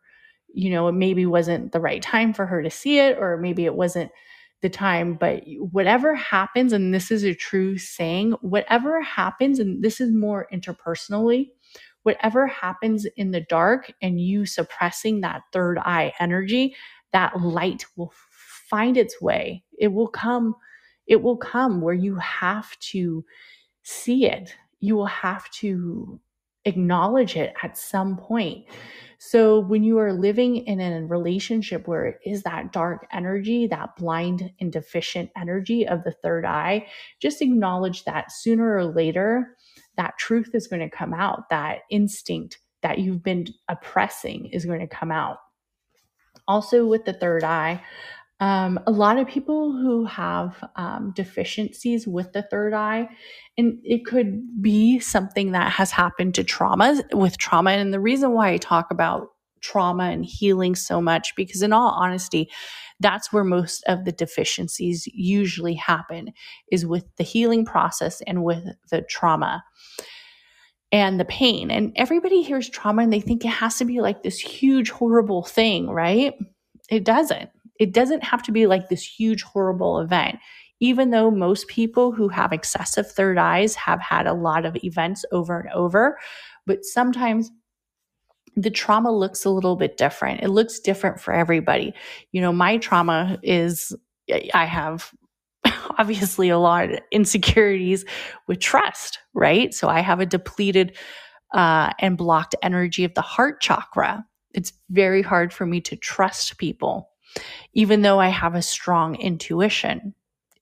[0.53, 3.65] You know, it maybe wasn't the right time for her to see it, or maybe
[3.65, 4.11] it wasn't
[4.63, 10.01] the time, but whatever happens, and this is a true saying, whatever happens, and this
[10.01, 11.49] is more interpersonally,
[12.01, 16.75] whatever happens in the dark and you suppressing that third eye energy,
[17.11, 18.11] that light will
[18.69, 19.63] find its way.
[19.77, 20.55] It will come,
[21.05, 23.23] it will come where you have to
[23.83, 24.55] see it.
[24.79, 26.19] You will have to
[26.65, 28.65] acknowledge it at some point.
[29.19, 33.95] So when you are living in a relationship where it is that dark energy, that
[33.95, 36.87] blind and deficient energy of the third eye,
[37.21, 39.55] just acknowledge that sooner or later,
[39.95, 44.81] that truth is going to come out, that instinct that you've been oppressing is going
[44.81, 45.37] to come out.
[46.47, 47.81] Also, with the third eye,
[48.43, 53.07] um, a lot of people who have um, deficiencies with the third eye,
[53.57, 57.71] and it could be something that has happened to trauma with trauma.
[57.71, 59.29] And the reason why I talk about
[59.61, 62.49] trauma and healing so much, because in all honesty,
[62.99, 66.33] that's where most of the deficiencies usually happen,
[66.69, 69.63] is with the healing process and with the trauma
[70.91, 71.71] and the pain.
[71.71, 75.43] And everybody hears trauma and they think it has to be like this huge, horrible
[75.43, 76.33] thing, right?
[76.89, 80.39] It doesn't it doesn't have to be like this huge, horrible event.
[80.79, 85.23] Even though most people who have excessive third eyes have had a lot of events
[85.31, 86.17] over and over,
[86.65, 87.51] but sometimes
[88.55, 90.41] the trauma looks a little bit different.
[90.41, 91.93] It looks different for everybody.
[92.31, 93.95] You know, my trauma is
[94.53, 95.11] I have
[95.97, 98.05] obviously a lot of insecurities
[98.47, 99.73] with trust, right?
[99.73, 100.95] So I have a depleted
[101.53, 104.25] uh, and blocked energy of the heart chakra.
[104.53, 107.09] It's very hard for me to trust people,
[107.73, 110.13] even though I have a strong intuition.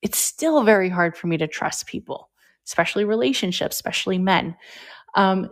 [0.01, 2.29] It's still very hard for me to trust people,
[2.65, 4.55] especially relationships, especially men.
[5.15, 5.49] Um,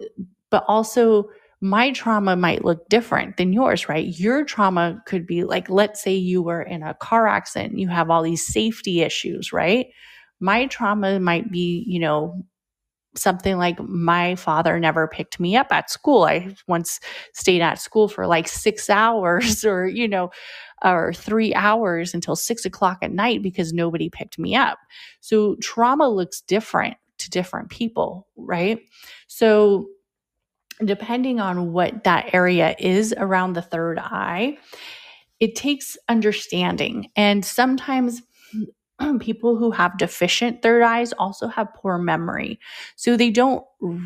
[0.50, 1.30] but also,
[1.62, 4.08] my trauma might look different than yours, right?
[4.18, 8.10] Your trauma could be like, let's say you were in a car accident, you have
[8.10, 9.88] all these safety issues, right?
[10.40, 12.46] My trauma might be, you know,
[13.16, 16.24] something like my father never picked me up at school.
[16.24, 17.00] I once
[17.34, 20.32] stayed at school for like six hours or, you know,
[20.84, 24.80] or three hours until six o'clock at night because nobody picked me up.
[25.20, 28.80] So trauma looks different to different people, right?
[29.28, 29.90] So
[30.84, 34.58] depending on what that area is around the third eye,
[35.40, 37.10] it takes understanding.
[37.16, 38.22] And sometimes
[39.20, 42.60] people who have deficient third eyes also have poor memory.
[42.96, 43.98] So they don't r-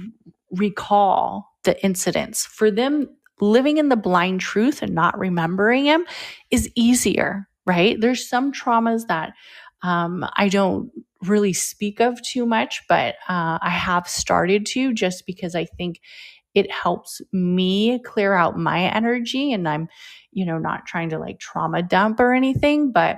[0.52, 2.46] recall the incidents.
[2.46, 6.06] For them, living in the blind truth and not remembering them
[6.52, 8.00] is easier, right?
[8.00, 9.34] There's some traumas that
[9.82, 10.92] um, I don't
[11.24, 16.00] really speak of too much, but uh, I have started to just because I think
[16.54, 19.90] it helps me clear out my energy and I'm,
[20.32, 23.18] you know, not trying to like trauma dump or anything, but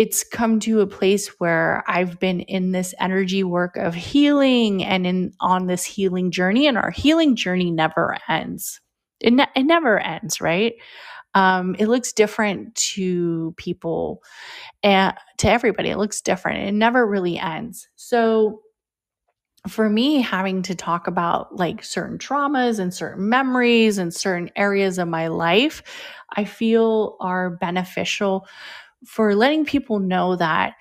[0.00, 5.06] it's come to a place where I've been in this energy work of healing and
[5.06, 8.80] in on this healing journey and our healing journey never ends.
[9.20, 10.72] It, ne- it never ends, right?
[11.34, 14.22] Um, it looks different to people
[14.82, 15.90] and to everybody.
[15.90, 16.66] It looks different.
[16.66, 17.86] It never really ends.
[17.96, 18.62] So
[19.68, 24.96] for me, having to talk about like certain traumas and certain memories and certain areas
[24.96, 25.82] of my life,
[26.34, 28.46] I feel are beneficial
[29.06, 30.74] for letting people know that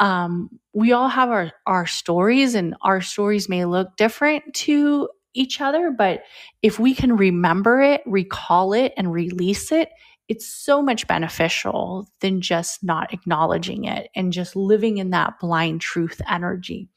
[0.00, 5.60] um, we all have our, our stories and our stories may look different to each
[5.60, 6.24] other, but
[6.62, 9.90] if we can remember it, recall it, and release it,
[10.28, 15.80] it's so much beneficial than just not acknowledging it and just living in that blind
[15.80, 16.88] truth energy.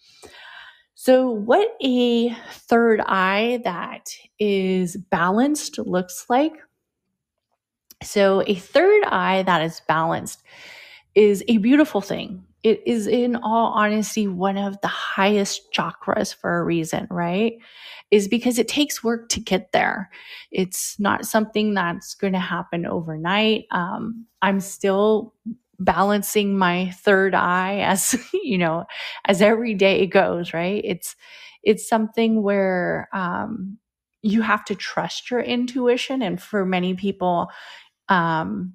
[0.95, 4.09] So, what a third eye that
[4.39, 6.53] is balanced looks like.
[8.05, 10.43] So, a third eye that is balanced
[11.15, 12.43] is a beautiful thing.
[12.63, 17.53] It is, in all honesty, one of the highest chakras for a reason, right?
[18.11, 20.09] Is because it takes work to get there.
[20.51, 23.65] It's not something that's going to happen overnight.
[23.71, 25.33] Um, I'm still
[25.79, 28.85] balancing my third eye as you know
[29.25, 31.15] as every day goes right it's
[31.63, 33.77] it's something where um
[34.21, 37.49] you have to trust your intuition and for many people
[38.09, 38.73] um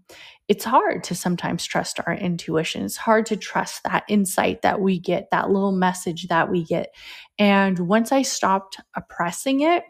[0.48, 2.84] it's hard to sometimes trust our intuition.
[2.84, 6.92] It's hard to trust that insight that we get that little message that we get.
[7.38, 9.84] And once i stopped oppressing it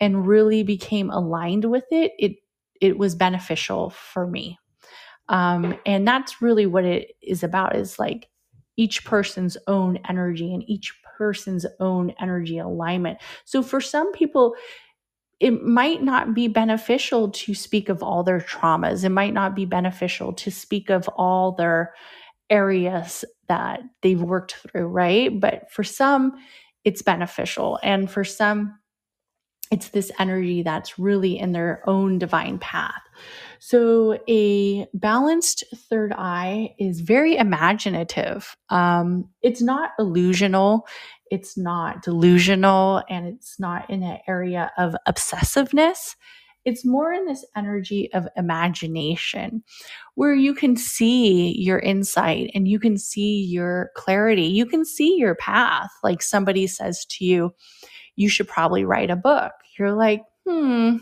[0.00, 2.36] and really became aligned with it it
[2.80, 4.58] it was beneficial for me.
[5.28, 8.28] Um, and that's really what it is about is like
[8.76, 13.18] each person's own energy and each person's own energy alignment.
[13.44, 14.54] So for some people,
[15.40, 19.04] it might not be beneficial to speak of all their traumas.
[19.04, 21.94] It might not be beneficial to speak of all their
[22.50, 25.38] areas that they've worked through, right?
[25.38, 26.32] But for some,
[26.84, 27.78] it's beneficial.
[27.82, 28.78] And for some,
[29.70, 33.02] it's this energy that's really in their own divine path.
[33.58, 38.56] So, a balanced third eye is very imaginative.
[38.70, 40.82] Um, it's not illusional,
[41.30, 46.16] it's not delusional, and it's not in an area of obsessiveness.
[46.64, 49.62] It's more in this energy of imagination
[50.16, 54.42] where you can see your insight and you can see your clarity.
[54.44, 55.90] You can see your path.
[56.02, 57.54] Like somebody says to you,
[58.16, 59.52] you should probably write a book.
[59.78, 60.96] You're like, hmm,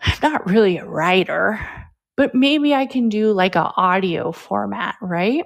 [0.00, 1.58] I'm not really a writer,
[2.16, 5.44] but maybe I can do like an audio format, right?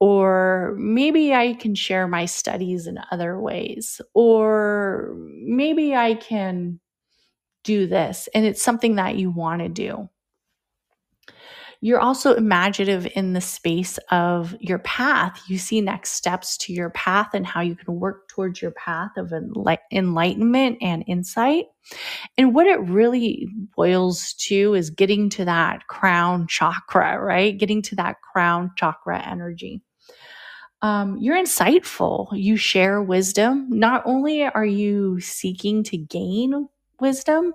[0.00, 4.00] Or maybe I can share my studies in other ways.
[4.14, 6.80] Or maybe I can
[7.64, 10.08] do this and it's something that you want to do.
[11.80, 15.40] You're also imaginative in the space of your path.
[15.46, 19.12] You see next steps to your path and how you can work towards your path
[19.16, 21.66] of enlightenment and insight.
[22.36, 27.56] And what it really boils to is getting to that crown chakra, right?
[27.56, 29.80] Getting to that crown chakra energy.
[30.82, 32.28] Um, you're insightful.
[32.32, 33.66] You share wisdom.
[33.70, 36.68] Not only are you seeking to gain
[37.00, 37.52] wisdom,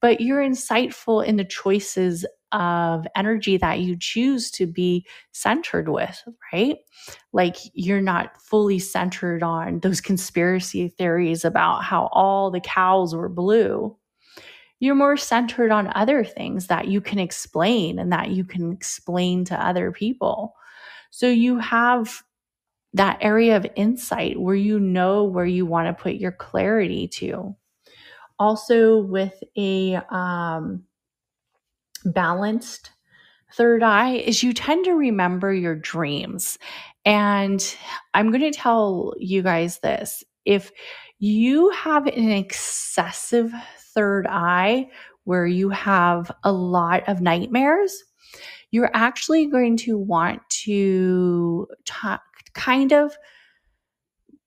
[0.00, 6.22] but you're insightful in the choices of energy that you choose to be centered with,
[6.52, 6.78] right?
[7.32, 13.28] Like you're not fully centered on those conspiracy theories about how all the cows were
[13.28, 13.96] blue.
[14.80, 19.44] you're more centered on other things that you can explain and that you can explain
[19.44, 20.54] to other people.
[21.10, 22.22] So you have
[22.94, 27.54] that area of insight where you know where you want to put your clarity to.
[28.38, 30.84] Also, with a um,
[32.04, 32.92] balanced
[33.54, 36.58] third eye, is you tend to remember your dreams.
[37.04, 37.76] And
[38.14, 40.70] I'm going to tell you guys this if
[41.18, 43.52] you have an excessive
[43.94, 44.88] third eye
[45.24, 48.04] where you have a lot of nightmares,
[48.70, 52.08] you're actually going to want to t-
[52.58, 53.16] kind of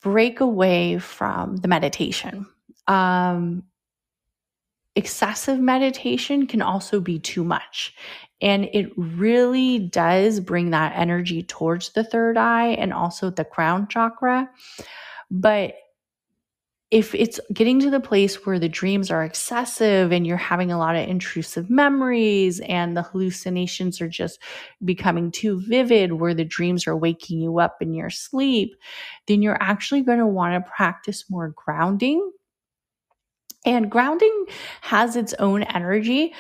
[0.02, 2.46] break away from the meditation.
[2.88, 3.64] Um,
[4.96, 7.96] excessive meditation can also be too much.
[8.42, 13.88] And it really does bring that energy towards the third eye and also the crown
[13.88, 14.50] chakra.
[15.30, 15.76] But
[16.92, 20.78] if it's getting to the place where the dreams are excessive and you're having a
[20.78, 24.40] lot of intrusive memories and the hallucinations are just
[24.84, 28.76] becoming too vivid, where the dreams are waking you up in your sleep,
[29.28, 32.30] then you're actually going to want to practice more grounding.
[33.66, 34.46] And grounding
[34.82, 36.34] has its own energy.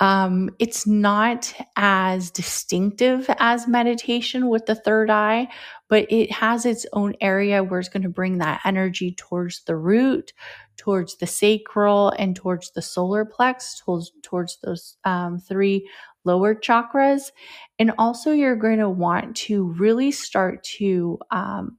[0.00, 5.48] Um, it's not as distinctive as meditation with the third eye,
[5.88, 9.74] but it has its own area where it's going to bring that energy towards the
[9.74, 10.32] root,
[10.76, 15.88] towards the sacral, and towards the solar plex, towards, towards those um, three
[16.24, 17.32] lower chakras.
[17.80, 21.76] And also, you're going to want to really start to um,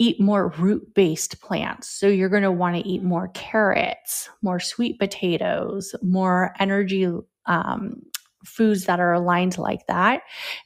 [0.00, 1.86] eat more root based plants.
[1.86, 7.06] So you're going to want to eat more carrots, more sweet potatoes, more energy
[7.44, 8.02] um,
[8.44, 10.22] foods that are aligned like that.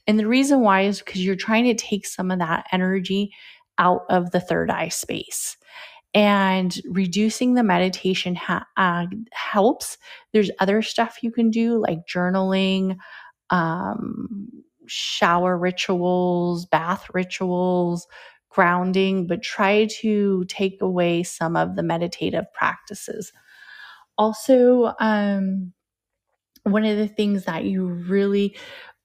[0.06, 3.32] And the reason why is because you're trying to take some of that energy
[3.78, 5.56] out of the third eye space.
[6.14, 9.98] And reducing the meditation ha- uh, helps.
[10.32, 12.98] There's other stuff you can do like journaling,
[13.50, 14.48] um,
[14.86, 18.06] shower rituals, bath rituals,
[18.54, 23.32] grounding, but try to take away some of the meditative practices.
[24.18, 25.72] Also, um,
[26.64, 28.56] one of the things that you really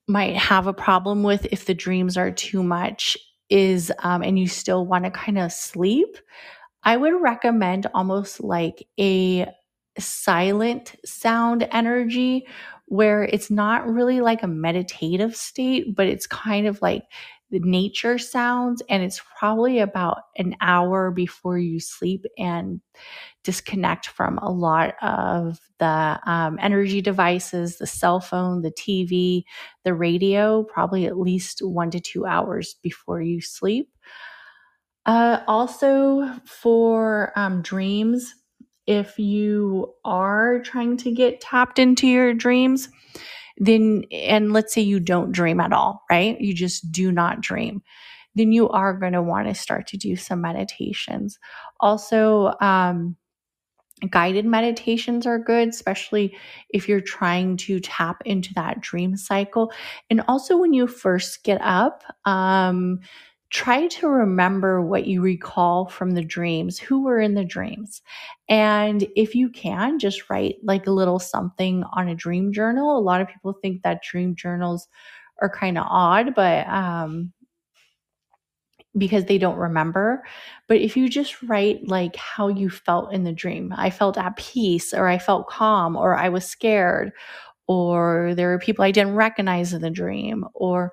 [0.08, 3.18] might have a problem with if the dreams are too much
[3.50, 6.18] is, um, and you still want to kind of sleep,
[6.84, 9.48] I would recommend almost like a
[9.98, 12.48] silent sound energy
[12.88, 17.04] where it's not really like a meditative state, but it's kind of like
[17.52, 18.82] the nature sounds.
[18.90, 22.82] And it's probably about an hour before you sleep and
[23.44, 29.44] disconnect from a lot of the um, energy devices, the cell phone, the TV,
[29.84, 33.90] the radio, probably at least one to two hours before you sleep.
[35.06, 38.36] Uh, also, for um, dreams,
[38.86, 42.90] if you are trying to get tapped into your dreams,
[43.60, 46.40] then, and let's say you don't dream at all, right?
[46.40, 47.84] You just do not dream.
[48.36, 51.38] Then you are going to want to start to do some meditations.
[51.80, 53.18] Also, um,
[54.10, 56.38] guided meditations are good, especially
[56.70, 59.72] if you're trying to tap into that dream cycle.
[60.10, 63.00] And also, when you first get up, um,
[63.50, 68.02] try to remember what you recall from the dreams, who were in the dreams.
[68.48, 72.98] And if you can, just write like a little something on a dream journal.
[72.98, 74.88] A lot of people think that dream journals
[75.42, 77.34] are kind of odd, but um,
[78.98, 80.24] because they don't remember.
[80.68, 84.36] But if you just write like how you felt in the dream, I felt at
[84.38, 87.12] peace, or I felt calm, or I was scared,
[87.68, 90.92] or there were people I didn't recognize in the dream, or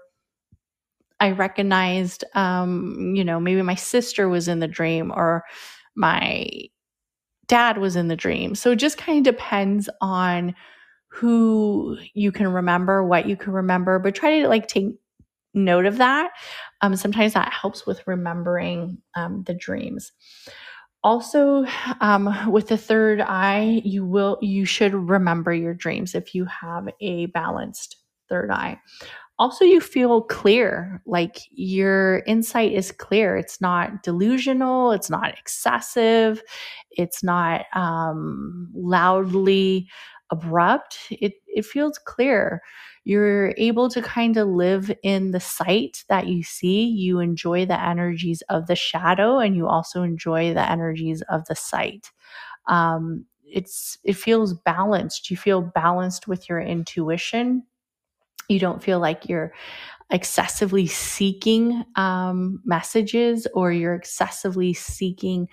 [1.20, 5.44] I recognized, um, you know, maybe my sister was in the dream or
[5.94, 6.48] my
[7.46, 8.54] dad was in the dream.
[8.54, 10.54] So it just kind of depends on
[11.08, 14.86] who you can remember, what you can remember, but try to like take
[15.54, 16.32] note of that.
[16.82, 20.12] Um, sometimes that helps with remembering um, the dreams.
[21.04, 21.66] Also,
[22.00, 26.88] um, with the third eye, you will you should remember your dreams if you have
[27.00, 27.96] a balanced
[28.28, 28.80] third eye
[29.38, 33.36] also you feel clear like your insight is clear.
[33.36, 36.42] It's not delusional it's not excessive
[36.92, 39.88] it's not um, loudly
[40.30, 40.98] abrupt.
[41.10, 42.60] It it feels clear.
[43.04, 46.84] You're able to kind of live in the sight that you see.
[46.86, 51.54] You enjoy the energies of the shadow and you also enjoy the energies of the
[51.54, 52.10] sight.
[52.68, 55.30] Um, it's it feels balanced.
[55.30, 57.64] You feel balanced with your intuition
[58.48, 59.52] you don't feel like you're
[60.10, 65.48] excessively seeking um, messages or you're excessively seeking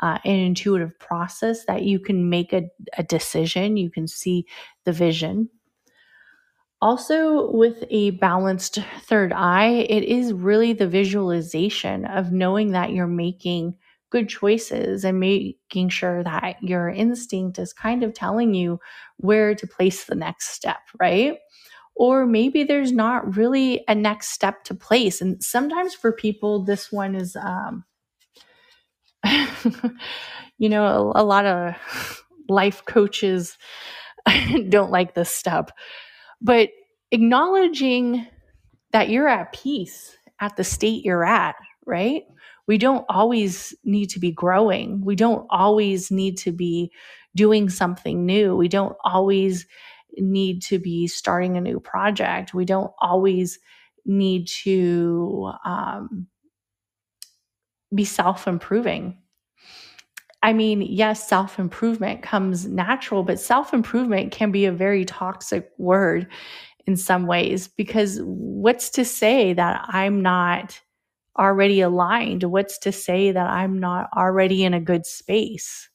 [0.00, 4.46] uh, an intuitive process that you can make a, a decision, you can see
[4.84, 5.48] the vision.
[6.80, 13.08] Also, with a balanced third eye, it is really the visualization of knowing that you're
[13.08, 13.74] making
[14.10, 18.78] good choices and making sure that your instinct is kind of telling you
[19.16, 21.38] where to place the next step, right?
[21.98, 25.20] Or maybe there's not really a next step to place.
[25.20, 27.84] And sometimes for people, this one is, um,
[30.58, 33.58] you know, a, a lot of life coaches
[34.68, 35.70] don't like this step.
[36.40, 36.70] But
[37.10, 38.26] acknowledging
[38.92, 42.22] that you're at peace at the state you're at, right?
[42.66, 45.04] We don't always need to be growing.
[45.04, 46.92] We don't always need to be
[47.34, 48.56] doing something new.
[48.56, 49.66] We don't always
[50.16, 52.54] need to be starting a new project.
[52.54, 53.58] We don't always
[54.04, 56.26] need to um,
[57.94, 59.18] be self improving.
[60.42, 65.70] I mean, yes, self improvement comes natural, but self improvement can be a very toxic
[65.78, 66.28] word
[66.86, 70.80] in some ways because what's to say that I'm not
[71.38, 72.44] already aligned?
[72.44, 75.88] What's to say that I'm not already in a good space?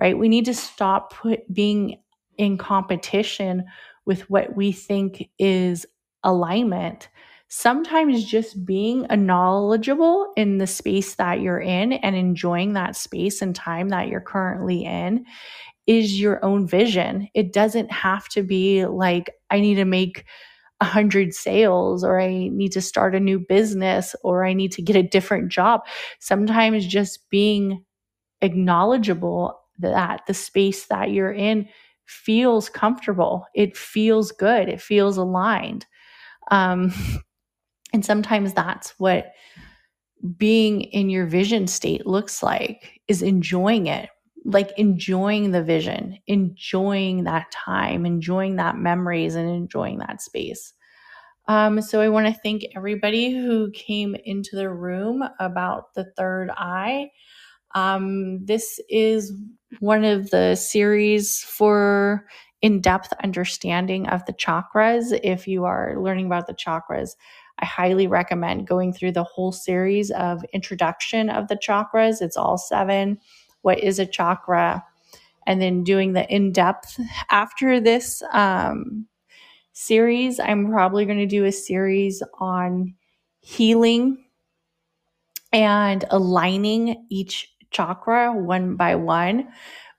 [0.00, 0.16] Right?
[0.16, 2.00] We need to stop put, being
[2.38, 3.64] in competition
[4.06, 5.86] with what we think is
[6.24, 7.08] alignment.
[7.48, 13.54] Sometimes just being knowledgeable in the space that you're in and enjoying that space and
[13.54, 15.24] time that you're currently in
[15.86, 17.28] is your own vision.
[17.34, 20.24] It doesn't have to be like, I need to make
[20.80, 24.82] a hundred sales or I need to start a new business or I need to
[24.82, 25.82] get a different job.
[26.20, 27.84] Sometimes just being
[28.40, 31.68] acknowledgeable that the space that you're in
[32.10, 33.46] feels comfortable.
[33.54, 34.68] It feels good.
[34.68, 35.86] It feels aligned.
[36.50, 36.92] Um,
[37.92, 39.32] and sometimes that's what
[40.36, 44.10] being in your vision state looks like is enjoying it
[44.44, 50.72] like enjoying the vision enjoying that time enjoying that memories and enjoying that space
[51.48, 56.50] um, so i want to thank everybody who came into the room about the third
[56.56, 57.10] eye
[57.74, 59.32] um, this is
[59.78, 62.26] one of the series for
[62.62, 65.18] in depth understanding of the chakras.
[65.22, 67.16] If you are learning about the chakras,
[67.60, 72.20] I highly recommend going through the whole series of introduction of the chakras.
[72.20, 73.18] It's all seven.
[73.62, 74.84] What is a chakra?
[75.46, 77.00] And then doing the in depth.
[77.30, 79.06] After this um,
[79.72, 82.94] series, I'm probably going to do a series on
[83.40, 84.24] healing
[85.52, 89.48] and aligning each chakra one by one.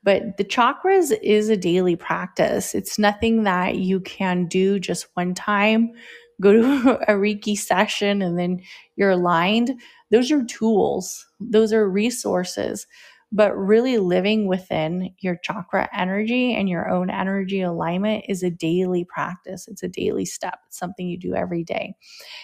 [0.04, 2.74] But the chakras is a daily practice.
[2.74, 5.92] It's nothing that you can do just one time,
[6.40, 8.60] go to a Reiki session, and then
[8.96, 9.80] you're aligned.
[10.10, 12.86] Those are tools, those are resources.
[13.32, 19.04] But really living within your chakra energy and your own energy alignment is a daily
[19.04, 19.66] practice.
[19.68, 20.58] It's a daily step.
[20.68, 21.94] It's something you do every day.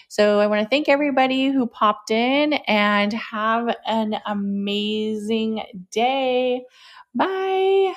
[0.08, 5.62] So I want to thank everybody who popped in and have an amazing
[5.92, 6.64] day.
[7.14, 7.94] Bye.